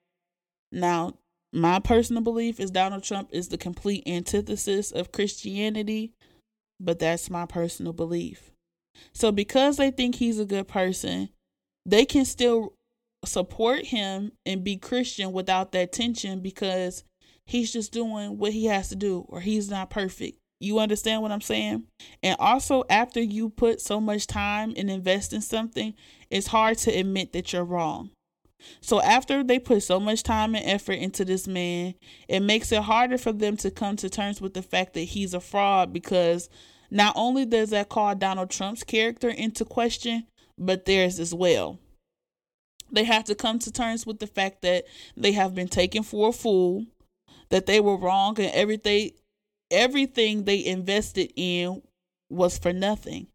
Now, 0.72 1.14
my 1.52 1.78
personal 1.78 2.22
belief 2.22 2.60
is 2.60 2.70
Donald 2.70 3.04
Trump 3.04 3.30
is 3.32 3.48
the 3.48 3.56
complete 3.56 4.06
antithesis 4.06 4.90
of 4.90 5.12
Christianity, 5.12 6.12
but 6.80 6.98
that's 6.98 7.30
my 7.30 7.46
personal 7.46 7.92
belief. 7.92 8.50
So 9.12 9.32
because 9.32 9.76
they 9.76 9.90
think 9.90 10.16
he's 10.16 10.38
a 10.38 10.44
good 10.44 10.68
person, 10.68 11.28
they 11.86 12.04
can 12.04 12.24
still 12.24 12.74
support 13.24 13.86
him 13.86 14.32
and 14.46 14.64
be 14.64 14.76
Christian 14.76 15.32
without 15.32 15.72
that 15.72 15.92
tension 15.92 16.40
because 16.40 17.04
he's 17.46 17.72
just 17.72 17.92
doing 17.92 18.38
what 18.38 18.52
he 18.52 18.66
has 18.66 18.88
to 18.90 18.96
do 18.96 19.24
or 19.28 19.40
he's 19.40 19.70
not 19.70 19.90
perfect. 19.90 20.38
You 20.60 20.80
understand 20.80 21.22
what 21.22 21.30
I'm 21.30 21.40
saying? 21.40 21.84
And 22.22 22.36
also, 22.40 22.82
after 22.90 23.20
you 23.20 23.48
put 23.48 23.80
so 23.80 24.00
much 24.00 24.26
time 24.26 24.74
and 24.76 24.90
invest 24.90 25.32
in 25.32 25.40
something, 25.40 25.94
it's 26.30 26.48
hard 26.48 26.78
to 26.78 26.90
admit 26.90 27.32
that 27.32 27.52
you're 27.52 27.64
wrong. 27.64 28.10
So, 28.80 29.00
after 29.00 29.44
they 29.44 29.58
put 29.58 29.82
so 29.82 30.00
much 30.00 30.22
time 30.22 30.54
and 30.54 30.64
effort 30.64 30.94
into 30.94 31.24
this 31.24 31.46
man, 31.46 31.94
it 32.28 32.40
makes 32.40 32.72
it 32.72 32.82
harder 32.82 33.18
for 33.18 33.32
them 33.32 33.56
to 33.58 33.70
come 33.70 33.96
to 33.96 34.10
terms 34.10 34.40
with 34.40 34.54
the 34.54 34.62
fact 34.62 34.94
that 34.94 35.00
he's 35.02 35.34
a 35.34 35.40
fraud 35.40 35.92
because 35.92 36.48
not 36.90 37.14
only 37.16 37.44
does 37.44 37.70
that 37.70 37.88
call 37.88 38.14
Donald 38.14 38.50
Trump's 38.50 38.82
character 38.82 39.28
into 39.28 39.64
question, 39.64 40.26
but 40.56 40.84
theirs 40.84 41.20
as 41.20 41.34
well. 41.34 41.78
They 42.90 43.04
have 43.04 43.24
to 43.24 43.34
come 43.34 43.58
to 43.60 43.70
terms 43.70 44.06
with 44.06 44.18
the 44.18 44.26
fact 44.26 44.62
that 44.62 44.84
they 45.16 45.32
have 45.32 45.54
been 45.54 45.68
taken 45.68 46.02
for 46.02 46.30
a 46.30 46.32
fool, 46.32 46.86
that 47.50 47.66
they 47.66 47.80
were 47.80 47.98
wrong, 47.98 48.38
and 48.40 48.52
everything 48.54 49.10
everything 49.70 50.44
they 50.44 50.64
invested 50.64 51.30
in 51.36 51.82
was 52.30 52.56
for 52.56 52.72
nothing. 52.72 53.26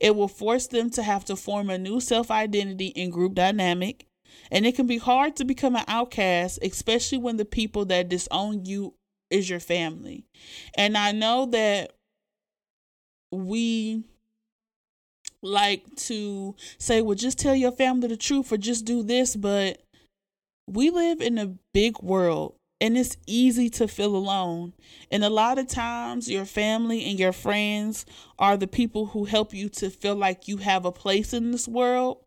It 0.00 0.16
will 0.16 0.28
force 0.28 0.66
them 0.66 0.90
to 0.90 1.02
have 1.02 1.24
to 1.26 1.36
form 1.36 1.70
a 1.70 1.78
new 1.78 2.00
self 2.00 2.30
identity 2.30 2.92
and 2.96 3.12
group 3.12 3.34
dynamic. 3.34 4.07
And 4.50 4.66
it 4.66 4.74
can 4.74 4.86
be 4.86 4.98
hard 4.98 5.36
to 5.36 5.44
become 5.44 5.76
an 5.76 5.84
outcast, 5.88 6.58
especially 6.62 7.18
when 7.18 7.36
the 7.36 7.44
people 7.44 7.84
that 7.86 8.08
disown 8.08 8.64
you 8.64 8.94
is 9.30 9.48
your 9.48 9.60
family. 9.60 10.24
And 10.76 10.96
I 10.96 11.12
know 11.12 11.46
that 11.46 11.92
we 13.30 14.04
like 15.42 15.84
to 15.96 16.56
say, 16.78 17.00
well, 17.00 17.14
just 17.14 17.38
tell 17.38 17.54
your 17.54 17.72
family 17.72 18.08
the 18.08 18.16
truth 18.16 18.52
or 18.52 18.56
just 18.56 18.84
do 18.84 19.02
this, 19.02 19.36
but 19.36 19.80
we 20.66 20.90
live 20.90 21.20
in 21.20 21.38
a 21.38 21.54
big 21.72 22.00
world 22.02 22.54
and 22.80 22.96
it's 22.96 23.16
easy 23.26 23.68
to 23.70 23.88
feel 23.88 24.14
alone. 24.14 24.72
And 25.10 25.24
a 25.24 25.30
lot 25.30 25.58
of 25.58 25.66
times, 25.66 26.30
your 26.30 26.44
family 26.44 27.04
and 27.04 27.18
your 27.18 27.32
friends 27.32 28.06
are 28.38 28.56
the 28.56 28.68
people 28.68 29.06
who 29.06 29.24
help 29.24 29.52
you 29.52 29.68
to 29.70 29.90
feel 29.90 30.14
like 30.14 30.46
you 30.46 30.58
have 30.58 30.84
a 30.84 30.92
place 30.92 31.32
in 31.32 31.50
this 31.50 31.66
world. 31.66 32.18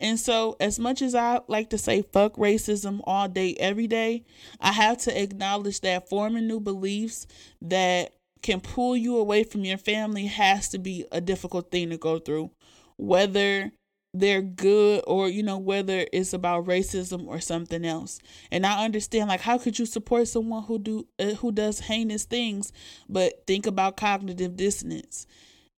And 0.00 0.18
so, 0.18 0.56
as 0.60 0.78
much 0.78 1.02
as 1.02 1.14
I 1.14 1.40
like 1.48 1.70
to 1.70 1.78
say 1.78 2.02
fuck 2.02 2.36
racism 2.36 3.00
all 3.04 3.28
day, 3.28 3.56
every 3.58 3.88
day, 3.88 4.24
I 4.60 4.72
have 4.72 4.98
to 4.98 5.22
acknowledge 5.22 5.80
that 5.80 6.08
forming 6.08 6.46
new 6.46 6.60
beliefs 6.60 7.26
that 7.62 8.14
can 8.42 8.60
pull 8.60 8.96
you 8.96 9.16
away 9.16 9.42
from 9.42 9.64
your 9.64 9.78
family 9.78 10.26
has 10.26 10.68
to 10.68 10.78
be 10.78 11.04
a 11.10 11.20
difficult 11.20 11.72
thing 11.72 11.90
to 11.90 11.98
go 11.98 12.20
through. 12.20 12.52
Whether 12.96 13.72
they're 14.14 14.42
good 14.42 15.02
or 15.06 15.28
you 15.28 15.42
know 15.42 15.58
whether 15.58 16.06
it's 16.12 16.32
about 16.32 16.66
racism 16.66 17.26
or 17.26 17.40
something 17.40 17.84
else. 17.84 18.20
And 18.50 18.64
i 18.64 18.84
understand 18.84 19.28
like 19.28 19.40
how 19.40 19.58
could 19.58 19.78
you 19.78 19.86
support 19.86 20.28
someone 20.28 20.64
who 20.64 20.78
do 20.78 21.06
uh, 21.18 21.34
who 21.34 21.52
does 21.52 21.80
heinous 21.80 22.24
things 22.24 22.72
but 23.08 23.46
think 23.46 23.66
about 23.66 23.96
cognitive 23.96 24.56
dissonance? 24.56 25.26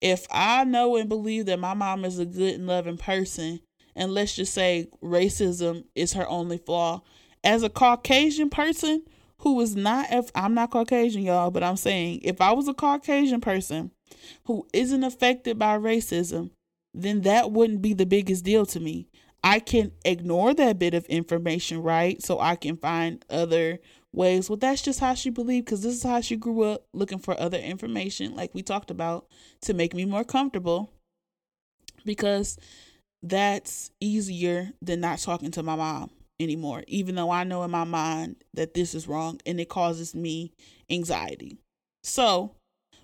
If 0.01 0.27
i 0.31 0.65
know 0.65 0.97
and 0.97 1.09
believe 1.09 1.47
that 1.47 1.59
my 1.59 1.75
mom 1.75 2.05
is 2.05 2.19
a 2.19 2.27
good 2.27 2.55
and 2.55 2.67
loving 2.67 2.99
person 2.99 3.61
and 3.97 4.13
let's 4.13 4.35
just 4.35 4.55
say 4.55 4.89
racism 5.03 5.85
is 5.95 6.13
her 6.13 6.29
only 6.29 6.59
flaw 6.59 7.03
as 7.45 7.63
a 7.63 7.69
caucasian 7.69 8.51
person 8.51 9.03
who 9.39 9.61
is 9.61 9.75
not 9.75 10.07
if 10.11 10.31
i'm 10.35 10.55
not 10.55 10.71
caucasian 10.71 11.23
y'all 11.23 11.51
but 11.51 11.63
i'm 11.63 11.77
saying 11.77 12.21
if 12.23 12.41
i 12.41 12.53
was 12.53 12.69
a 12.69 12.75
caucasian 12.75 13.41
person 13.41 13.91
who 14.45 14.67
isn't 14.73 15.05
affected 15.05 15.59
by 15.59 15.77
racism 15.77 16.51
then 16.95 17.23
that 17.23 17.53
wouldn't 17.53 17.83
be 17.83 17.95
the 17.95 18.07
biggest 18.07 18.45
deal 18.45 18.67
to 18.67 18.81
me. 18.81 19.09
I 19.43 19.59
can 19.59 19.93
ignore 20.05 20.53
that 20.55 20.79
bit 20.79 20.95
of 20.95 21.07
information, 21.07 21.83
right? 21.83 22.23
So 22.23 22.39
I 22.41 22.57
can 22.57 22.77
find 22.77 23.25
other 23.31 23.79
ways. 24.13 24.51
Well, 24.51 24.57
that's 24.57 24.83
just 24.83 25.01
how 25.01 25.15
she 25.15 25.31
believed 25.31 25.67
because 25.67 25.83
this 25.83 25.95
is 25.95 26.03
how 26.03 26.21
she 26.21 26.37
grew 26.37 26.63
up 26.63 26.85
looking 26.93 27.19
for 27.19 27.39
other 27.41 27.59
information, 27.59 28.35
like 28.35 28.55
we 28.55 28.63
talked 28.63 28.91
about, 28.91 29.27
to 29.63 29.73
make 29.73 29.95
me 29.95 30.05
more 30.05 30.25
comfortable. 30.25 30.93
Because 32.05 32.59
that's 33.23 33.91
easier 34.01 34.71
than 34.81 35.01
not 35.01 35.19
talking 35.19 35.51
to 35.53 35.63
my 35.63 35.77
mom 35.77 36.11
anymore, 36.39 36.83
even 36.87 37.15
though 37.15 37.31
I 37.31 37.45
know 37.45 37.63
in 37.63 37.71
my 37.71 37.85
mind 37.85 38.37
that 38.55 38.75
this 38.75 38.95
is 38.95 39.07
wrong 39.07 39.41
and 39.45 39.61
it 39.61 39.69
causes 39.69 40.15
me 40.15 40.53
anxiety. 40.89 41.59
So 42.03 42.57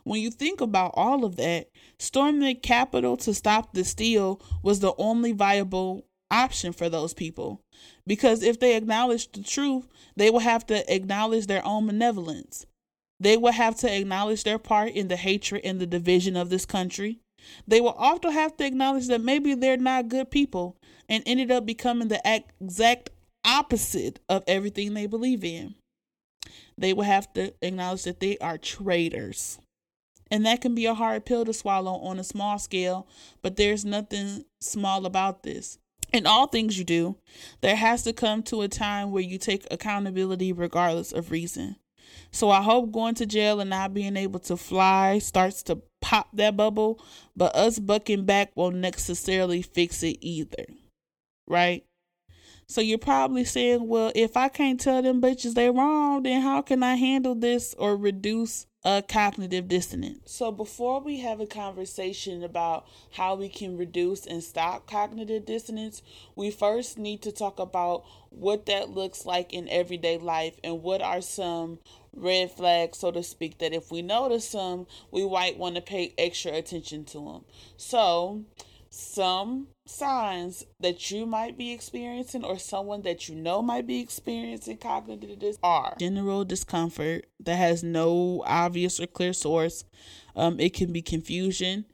when 0.06 0.20
you 0.20 0.30
think 0.30 0.60
about 0.60 0.92
all 0.94 1.24
of 1.24 1.34
that, 1.34 1.68
storming 1.98 2.40
the 2.40 2.54
Capitol 2.54 3.16
to 3.16 3.34
stop 3.34 3.72
the 3.72 3.84
steal 3.84 4.40
was 4.62 4.78
the 4.78 4.94
only 4.98 5.32
viable 5.32 6.06
option 6.30 6.72
for 6.72 6.88
those 6.88 7.12
people. 7.12 7.60
Because 8.06 8.44
if 8.44 8.60
they 8.60 8.76
acknowledged 8.76 9.34
the 9.34 9.42
truth, 9.42 9.88
they 10.14 10.30
would 10.30 10.44
have 10.44 10.64
to 10.68 10.94
acknowledge 10.94 11.48
their 11.48 11.66
own 11.66 11.86
malevolence. 11.86 12.66
They 13.18 13.36
would 13.36 13.54
have 13.54 13.76
to 13.78 13.92
acknowledge 13.92 14.44
their 14.44 14.60
part 14.60 14.92
in 14.92 15.08
the 15.08 15.16
hatred 15.16 15.62
and 15.64 15.80
the 15.80 15.86
division 15.86 16.36
of 16.36 16.50
this 16.50 16.66
country. 16.66 17.18
They 17.66 17.80
will 17.80 17.90
also 17.90 18.30
have 18.30 18.56
to 18.58 18.64
acknowledge 18.64 19.08
that 19.08 19.20
maybe 19.20 19.54
they're 19.54 19.76
not 19.76 20.08
good 20.08 20.30
people 20.30 20.76
and 21.08 21.24
ended 21.26 21.50
up 21.50 21.66
becoming 21.66 22.06
the 22.06 22.44
exact 22.60 23.10
opposite 23.44 24.20
of 24.28 24.44
everything 24.46 24.94
they 24.94 25.06
believe 25.06 25.42
in. 25.42 25.74
They 26.78 26.92
will 26.92 27.02
have 27.02 27.32
to 27.32 27.54
acknowledge 27.60 28.04
that 28.04 28.20
they 28.20 28.38
are 28.38 28.56
traitors. 28.56 29.58
And 30.30 30.44
that 30.44 30.60
can 30.60 30.74
be 30.74 30.86
a 30.86 30.94
hard 30.94 31.24
pill 31.24 31.44
to 31.44 31.52
swallow 31.52 31.94
on 31.94 32.18
a 32.18 32.24
small 32.24 32.58
scale, 32.58 33.06
but 33.42 33.56
there's 33.56 33.84
nothing 33.84 34.44
small 34.60 35.06
about 35.06 35.42
this. 35.42 35.78
In 36.12 36.26
all 36.26 36.46
things 36.46 36.78
you 36.78 36.84
do, 36.84 37.16
there 37.60 37.76
has 37.76 38.02
to 38.04 38.12
come 38.12 38.42
to 38.44 38.62
a 38.62 38.68
time 38.68 39.10
where 39.10 39.22
you 39.22 39.38
take 39.38 39.66
accountability 39.70 40.52
regardless 40.52 41.12
of 41.12 41.30
reason. 41.30 41.76
So 42.30 42.50
I 42.50 42.62
hope 42.62 42.92
going 42.92 43.14
to 43.16 43.26
jail 43.26 43.60
and 43.60 43.70
not 43.70 43.94
being 43.94 44.16
able 44.16 44.40
to 44.40 44.56
fly 44.56 45.18
starts 45.18 45.62
to 45.64 45.82
pop 46.00 46.28
that 46.34 46.56
bubble, 46.56 47.02
but 47.36 47.54
us 47.54 47.78
bucking 47.78 48.24
back 48.24 48.52
won't 48.54 48.76
necessarily 48.76 49.62
fix 49.62 50.02
it 50.02 50.18
either. 50.20 50.66
Right? 51.46 51.84
So 52.68 52.80
you're 52.80 52.98
probably 52.98 53.44
saying, 53.44 53.86
well, 53.86 54.10
if 54.14 54.36
I 54.36 54.48
can't 54.48 54.80
tell 54.80 55.00
them 55.00 55.20
bitches 55.20 55.54
they 55.54 55.70
wrong, 55.70 56.24
then 56.24 56.42
how 56.42 56.62
can 56.62 56.82
I 56.82 56.96
handle 56.96 57.36
this 57.36 57.74
or 57.78 57.96
reduce 57.96 58.66
a 58.86 59.02
cognitive 59.02 59.66
dissonance? 59.66 60.20
So 60.30 60.52
before 60.52 61.00
we 61.00 61.18
have 61.18 61.40
a 61.40 61.46
conversation 61.46 62.44
about 62.44 62.86
how 63.10 63.34
we 63.34 63.48
can 63.48 63.76
reduce 63.76 64.24
and 64.24 64.40
stop 64.44 64.86
cognitive 64.86 65.44
dissonance, 65.44 66.02
we 66.36 66.52
first 66.52 66.96
need 66.96 67.20
to 67.22 67.32
talk 67.32 67.58
about 67.58 68.04
what 68.30 68.66
that 68.66 68.90
looks 68.90 69.26
like 69.26 69.52
in 69.52 69.68
everyday 69.68 70.18
life 70.18 70.54
and 70.62 70.84
what 70.84 71.02
are 71.02 71.20
some 71.20 71.80
red 72.14 72.52
flags, 72.52 72.98
so 72.98 73.10
to 73.10 73.24
speak, 73.24 73.58
that 73.58 73.72
if 73.72 73.90
we 73.90 74.02
notice 74.02 74.52
them, 74.52 74.86
we 75.10 75.28
might 75.28 75.58
want 75.58 75.74
to 75.74 75.82
pay 75.82 76.14
extra 76.16 76.52
attention 76.52 77.04
to 77.06 77.18
them. 77.18 77.44
So, 77.76 78.44
some 78.96 79.68
signs 79.84 80.64
that 80.80 81.10
you 81.10 81.26
might 81.26 81.58
be 81.58 81.70
experiencing 81.70 82.42
or 82.42 82.58
someone 82.58 83.02
that 83.02 83.28
you 83.28 83.34
know 83.34 83.60
might 83.60 83.86
be 83.86 84.00
experiencing 84.00 84.78
cognitive 84.78 85.38
dis 85.38 85.58
are 85.62 85.94
general 86.00 86.44
discomfort 86.44 87.26
that 87.38 87.56
has 87.56 87.82
no 87.82 88.42
obvious 88.46 88.98
or 88.98 89.06
clear 89.06 89.34
source. 89.34 89.84
Um, 90.34 90.58
it 90.58 90.72
can 90.72 90.92
be 90.92 91.02
confusion, 91.02 91.84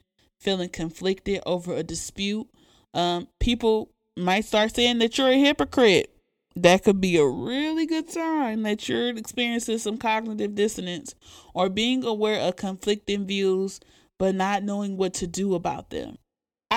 feeling 0.41 0.69
conflicted 0.69 1.43
over 1.45 1.75
a 1.75 1.83
dispute. 1.83 2.47
Um, 2.95 3.29
people 3.41 3.91
might 4.17 4.45
start 4.45 4.75
saying 4.75 4.99
that 4.99 5.19
you're 5.19 5.31
a 5.31 5.37
hypocrite. 5.37 6.15
That 6.55 6.85
could 6.85 7.01
be 7.01 7.17
a 7.17 7.27
really 7.27 7.87
good 7.87 8.11
sign 8.11 8.63
that 8.63 8.89
you're 8.89 9.17
experiencing 9.17 9.79
some 9.79 9.97
cognitive 9.97 10.55
dissonance 10.55 11.15
or 11.55 11.69
being 11.69 12.05
aware 12.05 12.41
of 12.41 12.57
conflicting 12.57 13.27
views 13.27 13.81
but 14.19 14.37
not 14.37 14.63
knowing 14.63 14.97
what 14.97 15.15
to 15.15 15.27
do 15.27 15.57
about 15.57 15.91
them. 15.91 16.17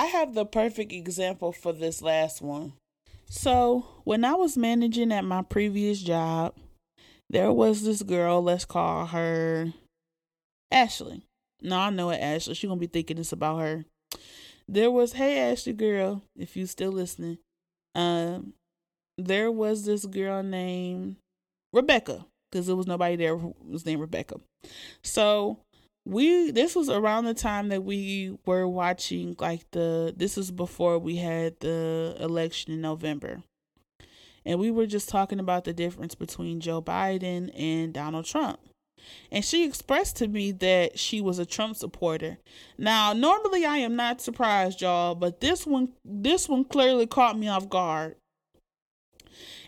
I 0.06 0.10
have 0.10 0.34
the 0.34 0.46
perfect 0.46 0.92
example 0.92 1.50
for 1.50 1.72
this 1.72 2.00
last 2.00 2.40
one. 2.40 2.74
So, 3.28 3.86
when 4.04 4.24
I 4.24 4.34
was 4.34 4.56
managing 4.56 5.10
at 5.10 5.24
my 5.24 5.42
previous 5.42 6.00
job, 6.00 6.54
there 7.28 7.52
was 7.52 7.82
this 7.82 8.04
girl, 8.04 8.40
let's 8.40 8.64
call 8.64 9.06
her 9.06 9.72
Ashley. 10.70 11.24
No, 11.60 11.76
I 11.76 11.90
know 11.90 12.10
it, 12.10 12.20
Ashley. 12.20 12.54
She 12.54 12.68
gonna 12.68 12.78
be 12.78 12.86
thinking 12.86 13.16
this 13.16 13.32
about 13.32 13.58
her. 13.58 13.84
There 14.68 14.92
was, 14.92 15.14
hey 15.14 15.40
Ashley 15.40 15.72
girl, 15.72 16.22
if 16.36 16.56
you 16.56 16.66
still 16.66 16.92
listening. 16.92 17.38
Um, 17.96 18.52
there 19.18 19.50
was 19.50 19.86
this 19.86 20.06
girl 20.06 20.44
named 20.44 21.16
Rebecca, 21.72 22.24
because 22.52 22.68
there 22.68 22.76
was 22.76 22.86
nobody 22.86 23.16
there 23.16 23.36
who 23.36 23.56
was 23.60 23.84
named 23.84 24.02
Rebecca. 24.02 24.36
So 25.02 25.58
we 26.06 26.52
this 26.52 26.76
was 26.76 26.88
around 26.88 27.24
the 27.24 27.34
time 27.34 27.68
that 27.68 27.82
we 27.82 28.38
were 28.46 28.66
watching 28.66 29.34
like 29.40 29.68
the 29.72 30.14
this 30.16 30.36
was 30.36 30.52
before 30.52 30.98
we 30.98 31.16
had 31.16 31.58
the 31.60 32.16
election 32.20 32.72
in 32.72 32.80
November. 32.80 33.42
And 34.44 34.60
we 34.60 34.70
were 34.70 34.86
just 34.86 35.08
talking 35.08 35.40
about 35.40 35.64
the 35.64 35.72
difference 35.72 36.14
between 36.14 36.60
Joe 36.60 36.80
Biden 36.80 37.50
and 37.58 37.92
Donald 37.92 38.26
Trump. 38.26 38.60
And 39.32 39.44
she 39.44 39.66
expressed 39.66 40.16
to 40.18 40.28
me 40.28 40.52
that 40.52 40.96
she 40.96 41.20
was 41.20 41.40
a 41.40 41.46
Trump 41.46 41.76
supporter. 41.76 42.38
Now, 42.78 43.12
normally 43.12 43.66
I 43.66 43.78
am 43.78 43.96
not 43.96 44.20
surprised, 44.20 44.80
y'all, 44.80 45.16
but 45.16 45.40
this 45.40 45.66
one 45.66 45.92
this 46.04 46.48
one 46.48 46.64
clearly 46.64 47.08
caught 47.08 47.36
me 47.36 47.48
off 47.48 47.68
guard. 47.68 48.14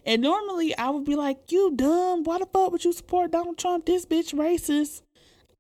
And 0.07 0.23
normally 0.23 0.77
I 0.79 0.91
would 0.91 1.05
be 1.05 1.17
like, 1.17 1.51
"You 1.51 1.73
dumb? 1.75 2.23
Why 2.23 2.39
the 2.39 2.47
fuck 2.47 2.71
would 2.71 2.85
you 2.85 2.93
support 2.93 3.33
Donald 3.33 3.59
Trump? 3.59 3.87
This 3.87 4.07
bitch 4.07 4.33
racist." 4.33 5.03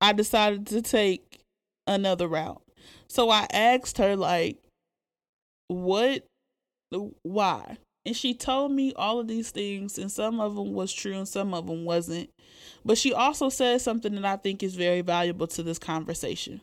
I 0.01 0.13
decided 0.13 0.67
to 0.69 0.83
take 0.83 1.41
another 1.87 2.29
route. 2.29 2.63
So 3.09 3.31
I 3.31 3.47
asked 3.53 3.99
her, 3.99 4.17
like, 4.17 4.59
what, 5.69 6.25
why? 7.23 7.79
And 8.07 8.17
she 8.17 8.33
told 8.33 8.73
me 8.73 8.93
all 8.95 9.19
of 9.19 9.29
these 9.29 9.51
things, 9.51 9.99
and 9.99 10.11
some 10.11 10.41
of 10.41 10.55
them 10.55 10.73
was 10.73 10.93
true 10.93 11.15
and 11.15 11.29
some 11.29 11.53
of 11.53 11.67
them 11.67 11.85
wasn't. 11.85 12.31
But 12.85 12.97
she 12.97 13.13
also 13.13 13.49
said 13.49 13.81
something 13.81 14.15
that 14.15 14.25
I 14.25 14.37
think 14.37 14.63
is 14.63 14.77
very 14.77 15.03
valuable 15.03 15.47
to 15.49 15.63
this 15.63 15.79
conversation. 15.79 16.61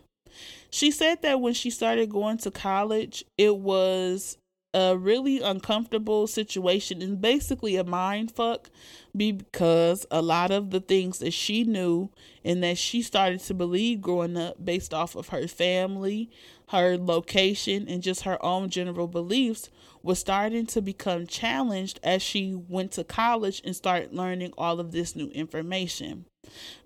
She 0.70 0.92
said 0.92 1.22
that 1.22 1.40
when 1.42 1.54
she 1.54 1.70
started 1.70 2.10
going 2.10 2.38
to 2.40 2.52
college, 2.52 3.24
it 3.38 3.58
was 3.58 4.38
a 4.74 4.98
really 4.98 5.42
uncomfortable 5.42 6.28
situation 6.28 7.02
and 7.02 7.22
basically 7.22 7.78
a 7.78 7.84
mind 7.84 8.32
fuck 8.32 8.70
because 9.16 10.06
a 10.12 10.22
lot 10.22 10.52
of 10.52 10.72
the 10.72 10.80
things 10.80 11.20
that 11.20 11.32
she 11.32 11.64
knew 11.64 12.10
and 12.44 12.64
that 12.64 12.78
she 12.78 13.02
started 13.02 13.40
to 13.42 13.54
believe 13.54 14.02
growing 14.02 14.38
up 14.38 14.64
based 14.64 14.94
off 14.94 15.16
of 15.16 15.30
her 15.30 15.48
family, 15.48 16.30
her 16.70 16.98
location, 16.98 17.88
and 17.88 18.04
just 18.04 18.24
her 18.24 18.44
own 18.44 18.70
general 18.70 19.08
beliefs 19.08 19.70
was 20.04 20.20
starting 20.20 20.66
to 20.68 20.82
become 20.82 21.26
challenged 21.26 22.00
as 22.04 22.22
she 22.22 22.54
went 22.54 22.92
to 22.92 23.04
college 23.04 23.62
and 23.64 23.76
started 23.76 24.14
learning 24.14 24.54
all 24.58 24.80
of 24.80 24.92
this 24.92 25.16
new 25.16 25.30
information. 25.30 26.26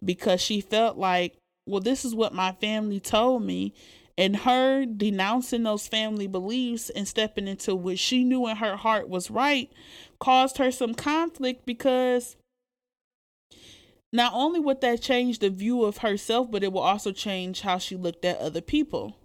Because 0.03 0.41
she 0.41 0.61
felt 0.61 0.97
like, 0.97 1.35
well, 1.65 1.81
this 1.81 2.05
is 2.05 2.15
what 2.15 2.33
my 2.33 2.53
family 2.53 2.99
told 2.99 3.43
me 3.43 3.73
and 4.19 4.35
her 4.35 4.85
denouncing 4.85 5.63
those 5.63 5.87
family 5.87 6.27
beliefs 6.27 6.89
and 6.89 7.07
stepping 7.07 7.47
into 7.47 7.73
what 7.73 7.97
she 7.97 8.25
knew 8.25 8.47
in 8.47 8.57
her 8.57 8.75
heart 8.75 9.07
was 9.07 9.31
right 9.31 9.71
caused 10.19 10.57
her 10.57 10.71
some 10.71 10.93
conflict 10.93 11.65
because 11.65 12.35
not 14.11 14.33
only 14.35 14.59
would 14.59 14.81
that 14.81 15.01
change 15.01 15.39
the 15.39 15.49
view 15.49 15.85
of 15.85 15.99
herself, 15.99 16.51
but 16.51 16.63
it 16.63 16.73
will 16.73 16.81
also 16.81 17.13
change 17.13 17.61
how 17.61 17.77
she 17.77 17.95
looked 17.95 18.25
at 18.25 18.39
other 18.39 18.59
people. 18.59 19.15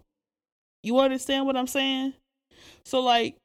You 0.81 0.97
understand 0.99 1.45
what 1.45 1.57
I'm 1.57 1.67
saying? 1.67 2.13
So, 2.85 3.01
like, 3.01 3.35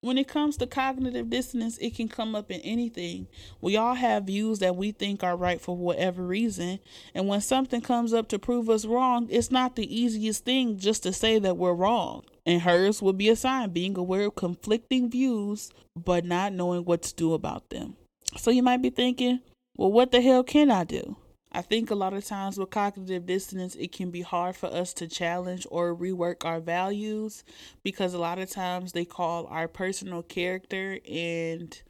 when 0.00 0.18
it 0.18 0.28
comes 0.28 0.56
to 0.56 0.66
cognitive 0.66 1.30
dissonance, 1.30 1.78
it 1.78 1.96
can 1.96 2.08
come 2.08 2.34
up 2.34 2.50
in 2.50 2.60
anything. 2.60 3.26
We 3.60 3.76
all 3.76 3.94
have 3.94 4.24
views 4.24 4.60
that 4.60 4.76
we 4.76 4.92
think 4.92 5.24
are 5.24 5.36
right 5.36 5.60
for 5.60 5.76
whatever 5.76 6.24
reason. 6.24 6.78
And 7.14 7.26
when 7.26 7.40
something 7.40 7.80
comes 7.80 8.12
up 8.12 8.28
to 8.28 8.38
prove 8.38 8.70
us 8.70 8.84
wrong, 8.84 9.26
it's 9.30 9.50
not 9.50 9.74
the 9.74 10.00
easiest 10.00 10.44
thing 10.44 10.78
just 10.78 11.02
to 11.02 11.12
say 11.12 11.38
that 11.40 11.56
we're 11.56 11.74
wrong. 11.74 12.22
And 12.44 12.62
hers 12.62 13.02
would 13.02 13.18
be 13.18 13.28
a 13.28 13.36
sign 13.36 13.70
being 13.70 13.96
aware 13.96 14.26
of 14.26 14.36
conflicting 14.36 15.10
views, 15.10 15.72
but 15.96 16.24
not 16.24 16.52
knowing 16.52 16.84
what 16.84 17.02
to 17.02 17.14
do 17.14 17.34
about 17.34 17.70
them. 17.70 17.96
So 18.36 18.50
you 18.50 18.62
might 18.62 18.82
be 18.82 18.90
thinking, 18.90 19.40
well, 19.76 19.90
what 19.90 20.12
the 20.12 20.20
hell 20.20 20.44
can 20.44 20.70
I 20.70 20.84
do? 20.84 21.16
I 21.52 21.62
think 21.62 21.90
a 21.90 21.94
lot 21.94 22.12
of 22.12 22.24
times 22.24 22.58
with 22.58 22.70
cognitive 22.70 23.24
dissonance, 23.24 23.76
it 23.76 23.92
can 23.92 24.10
be 24.10 24.20
hard 24.20 24.56
for 24.56 24.66
us 24.66 24.92
to 24.94 25.08
challenge 25.08 25.66
or 25.70 25.96
rework 25.96 26.44
our 26.44 26.60
values 26.60 27.44
because 27.82 28.12
a 28.12 28.18
lot 28.18 28.38
of 28.38 28.50
times 28.50 28.92
they 28.92 29.04
call 29.04 29.46
our 29.46 29.68
personal 29.68 30.22
character 30.22 30.98
and 31.10 31.80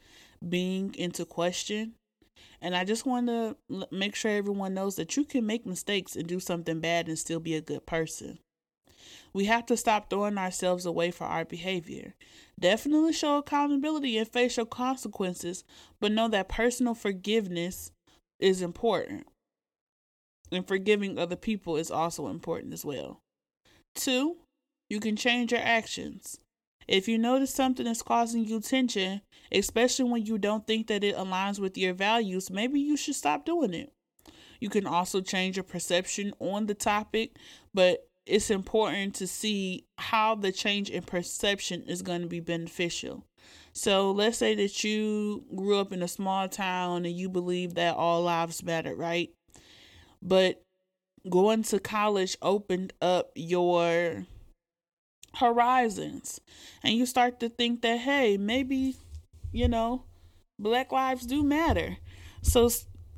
being 0.47 0.95
into 0.95 1.25
question. 1.25 1.95
And 2.61 2.75
I 2.75 2.85
just 2.85 3.05
want 3.05 3.27
to 3.27 3.57
make 3.91 4.15
sure 4.15 4.31
everyone 4.31 4.73
knows 4.73 4.95
that 4.95 5.17
you 5.17 5.25
can 5.25 5.45
make 5.45 5.65
mistakes 5.65 6.15
and 6.15 6.27
do 6.27 6.39
something 6.39 6.79
bad 6.79 7.07
and 7.07 7.19
still 7.19 7.39
be 7.39 7.55
a 7.55 7.61
good 7.61 7.85
person. 7.85 8.39
We 9.33 9.45
have 9.45 9.65
to 9.67 9.77
stop 9.77 10.09
throwing 10.09 10.37
ourselves 10.37 10.85
away 10.85 11.11
for 11.11 11.25
our 11.25 11.45
behavior. 11.45 12.15
Definitely 12.59 13.13
show 13.13 13.37
accountability 13.37 14.17
and 14.17 14.27
facial 14.27 14.65
consequences, 14.65 15.63
but 15.99 16.11
know 16.11 16.27
that 16.29 16.49
personal 16.49 16.95
forgiveness 16.95 17.91
is 18.39 18.61
important 18.61 19.27
and 20.51 20.67
forgiving 20.67 21.17
other 21.17 21.35
people 21.35 21.77
is 21.77 21.91
also 21.91 22.27
important 22.27 22.73
as 22.73 22.85
well. 22.85 23.21
Two, 23.95 24.37
you 24.89 24.99
can 24.99 25.15
change 25.15 25.51
your 25.51 25.61
actions. 25.61 26.39
If 26.87 27.07
you 27.07 27.17
notice 27.17 27.53
something 27.53 27.85
is 27.85 28.01
causing 28.01 28.45
you 28.45 28.61
tension, 28.61 29.21
especially 29.51 30.09
when 30.09 30.25
you 30.25 30.37
don't 30.37 30.65
think 30.65 30.87
that 30.87 31.03
it 31.03 31.17
aligns 31.17 31.59
with 31.59 31.77
your 31.77 31.93
values, 31.93 32.49
maybe 32.49 32.79
you 32.79 32.95
should 32.95 33.15
stop 33.15 33.45
doing 33.45 33.73
it. 33.73 33.91
You 34.59 34.69
can 34.69 34.87
also 34.87 35.21
change 35.21 35.57
your 35.57 35.63
perception 35.63 36.33
on 36.39 36.65
the 36.65 36.73
topic, 36.73 37.35
but 37.73 38.07
it's 38.25 38.49
important 38.49 39.15
to 39.15 39.27
see 39.27 39.85
how 39.97 40.35
the 40.35 40.51
change 40.51 40.89
in 40.89 41.03
perception 41.03 41.83
is 41.87 42.01
going 42.01 42.21
to 42.21 42.27
be 42.27 42.39
beneficial. 42.39 43.23
So, 43.73 44.11
let's 44.11 44.37
say 44.37 44.55
that 44.55 44.83
you 44.83 45.45
grew 45.55 45.79
up 45.79 45.93
in 45.93 46.01
a 46.01 46.07
small 46.07 46.49
town 46.49 47.05
and 47.05 47.15
you 47.15 47.29
believe 47.29 47.75
that 47.75 47.95
all 47.95 48.23
lives 48.23 48.63
matter, 48.63 48.95
right? 48.95 49.29
But 50.21 50.61
going 51.29 51.63
to 51.63 51.79
college 51.79 52.37
opened 52.41 52.93
up 53.01 53.31
your 53.35 54.25
horizons. 55.35 56.39
And 56.83 56.95
you 56.95 57.05
start 57.05 57.39
to 57.41 57.49
think 57.49 57.81
that 57.81 57.99
hey 57.99 58.37
maybe 58.37 58.95
you 59.51 59.67
know 59.67 60.03
black 60.59 60.91
lives 60.91 61.25
do 61.25 61.43
matter. 61.43 61.97
So 62.41 62.69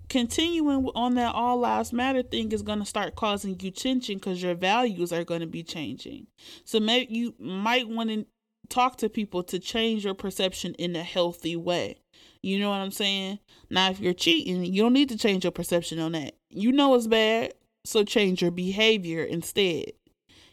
continuing 0.09 0.89
on 0.95 1.15
that 1.15 1.35
all 1.35 1.57
lives 1.57 1.93
matter 1.93 2.23
thing 2.23 2.51
is 2.51 2.63
going 2.63 2.79
to 2.79 2.85
start 2.85 3.15
causing 3.15 3.59
you 3.59 3.71
tension 3.71 4.15
because 4.15 4.41
your 4.41 4.55
values 4.55 5.13
are 5.13 5.23
going 5.23 5.41
to 5.41 5.47
be 5.47 5.63
changing. 5.63 6.27
So 6.65 6.79
maybe 6.79 7.13
you 7.13 7.35
might 7.39 7.87
want 7.87 8.09
to 8.09 8.25
talk 8.69 8.97
to 8.97 9.09
people 9.09 9.43
to 9.43 9.59
change 9.59 10.05
your 10.05 10.13
perception 10.13 10.73
in 10.75 10.95
a 10.95 11.03
healthy 11.03 11.55
way 11.55 11.97
you 12.41 12.59
know 12.59 12.69
what 12.69 12.81
i'm 12.81 12.91
saying 12.91 13.39
now 13.69 13.89
if 13.89 13.99
you're 13.99 14.13
cheating 14.13 14.63
you 14.65 14.81
don't 14.81 14.93
need 14.93 15.09
to 15.09 15.17
change 15.17 15.43
your 15.43 15.51
perception 15.51 15.99
on 15.99 16.13
that 16.13 16.33
you 16.49 16.71
know 16.71 16.95
it's 16.95 17.07
bad, 17.07 17.53
so 17.85 18.03
change 18.03 18.41
your 18.41 18.51
behavior 18.51 19.23
instead. 19.23 19.93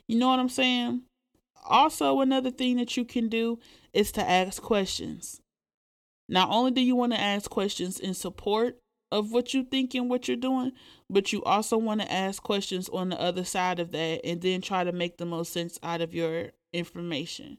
You 0.07 0.19
know 0.19 0.29
what 0.29 0.39
I'm 0.39 0.49
saying? 0.49 1.03
Also, 1.65 2.21
another 2.21 2.51
thing 2.51 2.77
that 2.77 2.97
you 2.97 3.05
can 3.05 3.29
do 3.29 3.59
is 3.93 4.13
to 4.13 4.29
ask 4.29 4.63
questions. 4.63 5.41
Not 6.29 6.51
only 6.51 6.71
do 6.71 6.81
you 6.81 6.95
want 6.95 7.13
to 7.13 7.21
ask 7.21 7.51
questions 7.51 7.99
in 7.99 8.15
support 8.15 8.79
of 9.11 9.33
what 9.33 9.55
you 9.55 9.65
think 9.65 9.95
and 9.95 10.11
what 10.11 10.29
you're 10.29 10.37
doing, 10.37 10.73
but 11.09 11.33
you 11.33 11.43
also 11.45 11.79
want 11.79 12.03
to 12.03 12.13
ask 12.13 12.43
questions 12.43 12.89
on 12.91 13.09
the 13.09 13.21
other 13.21 13.45
side 13.45 13.79
of 13.79 13.93
that 13.93 14.21
and 14.25 14.43
then 14.43 14.61
try 14.61 14.85
to 14.85 14.93
make 14.93 15.17
the 15.17 15.25
most 15.25 15.53
sense 15.53 15.79
out 15.83 16.03
of 16.03 16.15
your 16.15 16.51
information. 16.73 17.59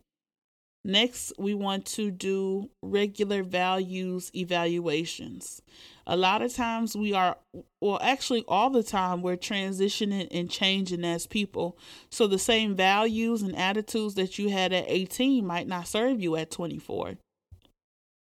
Next, 0.87 1.33
we 1.37 1.53
want 1.53 1.85
to 1.97 2.11
do 2.11 2.69
regular 2.81 3.43
values 3.43 4.31
evaluations. 4.33 5.61
A 6.07 6.15
lot 6.15 6.41
of 6.41 6.53
times 6.53 6.95
we 6.95 7.11
are, 7.11 7.35
well, 7.81 7.99
actually, 8.01 8.45
all 8.47 8.69
the 8.69 8.83
time 8.83 9.21
we're 9.21 9.35
transitioning 9.35 10.29
and 10.31 10.49
changing 10.49 11.03
as 11.03 11.27
people. 11.27 11.77
So 12.09 12.25
the 12.25 12.39
same 12.39 12.73
values 12.73 13.41
and 13.41 13.53
attitudes 13.57 14.15
that 14.15 14.39
you 14.39 14.47
had 14.47 14.71
at 14.71 14.85
18 14.87 15.45
might 15.45 15.67
not 15.67 15.89
serve 15.89 16.21
you 16.21 16.37
at 16.37 16.51
24 16.51 17.17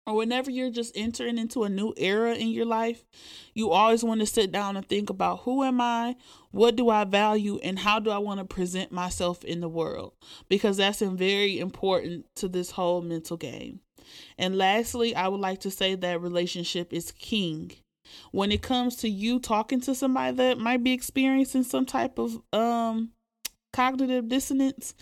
or 0.10 0.16
whenever 0.16 0.50
you're 0.50 0.72
just 0.72 0.98
entering 0.98 1.38
into 1.38 1.64
a 1.64 1.70
new 1.70 1.94
era 1.96 2.34
in 2.34 2.48
your 2.48 2.66
life, 2.66 3.06
you 3.54 3.70
always 3.70 4.04
want 4.04 4.20
to 4.22 4.26
sit 4.26 4.52
down 4.52 4.76
and 4.76 4.88
think 4.88 5.12
about 5.12 5.42
who 5.42 5.64
am 5.64 5.80
I, 5.80 6.16
what 6.50 6.76
do 6.76 6.90
I 6.90 7.04
value, 7.04 7.60
and 7.62 7.78
how 7.78 8.00
do 8.00 8.10
I 8.10 8.18
want 8.18 8.40
to 8.40 8.44
present 8.46 8.92
myself 8.92 9.44
in 9.44 9.62
the 9.62 9.70
world? 9.70 10.14
Because 10.50 10.78
that's 10.78 11.02
very 11.02 11.60
important 11.60 12.26
to 12.38 12.48
this 12.48 12.72
whole 12.72 13.04
mental 13.04 13.38
game. 13.38 13.82
And 14.40 14.58
lastly, 14.58 15.16
I 15.16 15.28
would 15.28 15.42
like 15.42 15.60
to 15.60 15.70
say 15.70 15.94
that 15.94 16.22
relationship 16.22 16.92
is 16.92 17.12
king. 17.12 17.74
When 18.32 18.52
it 18.52 18.64
comes 18.64 18.96
to 18.98 19.10
you 19.10 19.40
talking 19.40 19.80
to 19.82 19.94
somebody 19.94 20.36
that 20.38 20.58
might 20.58 20.84
be 20.84 20.94
experiencing 20.94 21.62
some 21.62 21.86
type 21.86 22.18
of 22.18 22.42
um 22.52 23.12
cognitive 23.72 24.28
dissonance, 24.28 24.96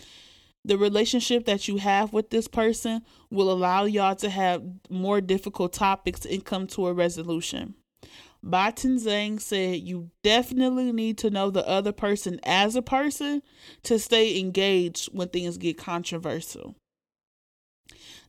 the 0.68 0.78
relationship 0.78 1.46
that 1.46 1.66
you 1.66 1.78
have 1.78 2.12
with 2.12 2.28
this 2.30 2.46
person 2.46 3.02
will 3.30 3.50
allow 3.50 3.84
y'all 3.84 4.14
to 4.16 4.28
have 4.28 4.62
more 4.90 5.20
difficult 5.20 5.72
topics 5.72 6.26
and 6.26 6.44
come 6.44 6.66
to 6.68 6.86
a 6.86 6.92
resolution. 6.92 7.74
Ba 8.42 8.72
Zhang 8.76 9.40
said 9.40 9.80
you 9.80 10.10
definitely 10.22 10.92
need 10.92 11.18
to 11.18 11.30
know 11.30 11.50
the 11.50 11.66
other 11.66 11.90
person 11.90 12.38
as 12.44 12.76
a 12.76 12.82
person 12.82 13.42
to 13.84 13.98
stay 13.98 14.38
engaged 14.38 15.08
when 15.12 15.28
things 15.28 15.56
get 15.56 15.78
controversial 15.78 16.76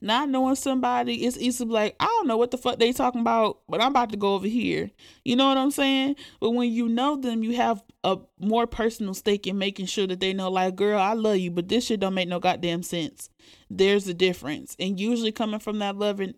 not 0.02 0.30
knowing 0.30 0.56
somebody, 0.56 1.26
it's 1.26 1.38
easy 1.38 1.60
to 1.60 1.66
be 1.66 1.74
like, 1.74 1.96
I 2.00 2.06
don't 2.06 2.28
know 2.28 2.38
what 2.38 2.52
the 2.52 2.58
fuck 2.58 2.80
they 2.80 2.94
talking 2.94 3.22
about, 3.22 3.60
but 3.68 3.82
I'm 3.82 3.92
about 3.92 4.12
to 4.12 4.18
go 4.18 4.34
over 4.36 4.48
here. 4.48 4.92
You 5.26 5.36
know 5.36 5.48
what 5.48 5.58
I'm 5.58 5.72
saying? 5.72 6.16
But 6.40 6.52
when 6.52 6.72
you 6.72 6.88
know 6.88 7.18
them, 7.18 7.44
you 7.44 7.56
have 7.56 7.84
a 8.04 8.18
more 8.40 8.66
personal 8.66 9.14
stake 9.14 9.46
in 9.46 9.58
making 9.58 9.88
sure 9.88 10.08
that 10.08 10.20
they 10.20 10.34
know, 10.34 10.50
like, 10.50 10.76
girl, 10.76 11.00
I 11.00 11.14
love 11.14 11.38
you, 11.38 11.52
but 11.52 11.68
this 11.68 11.88
shit 11.88 12.00
don't 12.00 12.14
make 12.14 12.30
no 12.30 12.40
goddamn 12.40 12.84
sense. 12.84 13.30
There's 13.70 14.08
a 14.08 14.14
difference. 14.14 14.76
And 14.80 15.00
usually 15.00 15.32
coming 15.32 15.60
from 15.60 15.80
that 15.80 15.98
loving 15.98 16.36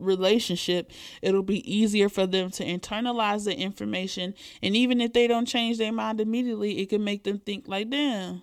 relationship, 0.00 0.92
it'll 1.22 1.42
be 1.42 1.70
easier 1.70 2.08
for 2.08 2.26
them 2.26 2.50
to 2.50 2.64
internalize 2.64 3.44
the 3.46 3.56
information. 3.56 4.34
And 4.62 4.76
even 4.76 5.00
if 5.00 5.12
they 5.12 5.26
don't 5.26 5.46
change 5.46 5.78
their 5.78 5.92
mind 5.92 6.20
immediately, 6.20 6.78
it 6.78 6.90
can 6.90 7.04
make 7.04 7.24
them 7.24 7.38
think 7.38 7.66
like, 7.66 7.90
damn, 7.90 8.42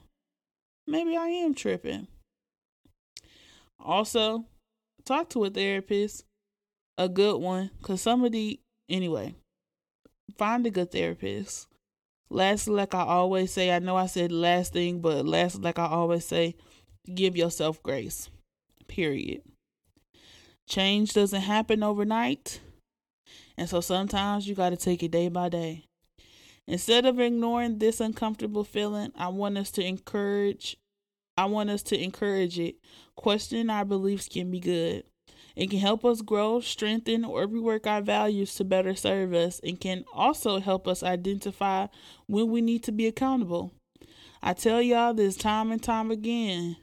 maybe 0.88 1.16
I 1.16 1.28
am 1.28 1.54
tripping. 1.54 2.08
Also, 3.80 4.46
talk 5.06 5.30
to 5.30 5.44
a 5.46 5.50
therapist, 5.50 6.26
a 6.98 7.08
good 7.08 7.38
one, 7.38 7.72
because 7.78 8.02
some 8.02 8.24
of 8.24 8.32
the, 8.32 8.60
anyway, 8.90 9.36
find 10.38 10.66
a 10.66 10.72
good 10.72 10.92
therapist. 10.92 11.68
Last, 12.30 12.68
like 12.68 12.96
I 12.96 13.02
always 13.02 13.52
say, 13.52 13.72
I 13.72 13.80
know 13.80 13.96
I 13.96 14.08
said 14.08 14.32
last 14.32 14.74
thing, 14.74 15.00
but 15.00 15.26
last, 15.26 15.62
like 15.62 15.78
I 15.78 15.86
always 15.86 16.26
say, 16.26 16.56
give 17.14 17.38
yourself 17.38 17.82
grace. 17.84 18.30
Period. 18.88 19.42
Change 20.68 21.14
doesn't 21.14 21.42
happen 21.42 21.84
overnight. 21.84 22.60
And 23.58 23.70
so 23.70 23.80
sometimes 23.82 24.48
you 24.48 24.56
got 24.56 24.72
to 24.72 24.78
take 24.78 25.04
it 25.04 25.12
day 25.12 25.30
by 25.30 25.50
day. 25.50 25.86
Instead 26.68 27.06
of 27.06 27.20
ignoring 27.20 27.78
this 27.78 28.00
uncomfortable 28.02 28.64
feeling, 28.64 29.12
I 29.16 29.28
want 29.28 29.58
us 29.58 29.70
to 29.72 29.86
encourage 29.86 30.78
I 31.38 31.46
want 31.46 31.70
us 31.70 31.84
to 31.84 32.02
encourage 32.02 32.60
it. 32.60 32.76
Questioning 33.16 33.70
our 33.70 33.86
beliefs 33.86 34.28
can 34.28 34.52
be 34.52 34.60
good. 34.60 35.04
It 35.56 35.70
can 35.70 35.80
help 35.80 36.04
us 36.04 36.22
grow, 36.22 36.60
strengthen, 36.60 37.24
or 37.24 37.48
rework 37.48 37.88
our 37.88 38.02
values 38.02 38.56
to 38.56 38.66
better 38.66 38.96
serve 38.96 39.34
us, 39.34 39.60
and 39.64 39.80
can 39.80 40.04
also 40.14 40.60
help 40.60 40.88
us 40.88 41.02
identify 41.02 41.88
when 42.28 42.50
we 42.50 42.62
need 42.62 42.84
to 42.84 42.92
be 42.92 43.08
accountable. 43.08 43.72
I 44.44 44.54
tell 44.54 44.82
y'all 44.82 45.14
this 45.14 45.38
time 45.38 45.72
and 45.72 45.82
time 45.82 46.12
again 46.12 46.78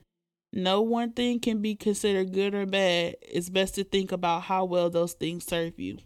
no 0.52 0.82
one 0.82 1.12
thing 1.12 1.40
can 1.40 1.62
be 1.62 1.74
considered 1.74 2.32
good 2.32 2.54
or 2.54 2.66
bad. 2.66 3.16
It's 3.22 3.48
best 3.48 3.74
to 3.76 3.84
think 3.84 4.12
about 4.12 4.42
how 4.42 4.66
well 4.66 4.90
those 4.90 5.14
things 5.14 5.46
serve 5.46 5.78
you. 5.78 5.98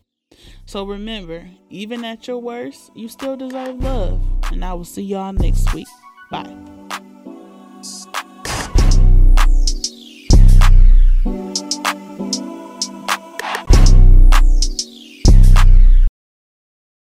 So 0.67 0.85
remember, 0.85 1.49
even 1.69 2.05
at 2.05 2.29
your 2.29 2.39
worst, 2.39 2.91
you 2.95 3.09
still 3.09 3.37
deserve 3.37 3.83
love. 3.83 4.23
And 4.53 4.65
I 4.65 4.73
will 4.75 4.85
see 4.85 5.03
y'all 5.03 5.33
next 5.33 5.73
week. 5.75 5.89
Bye. 6.31 7.03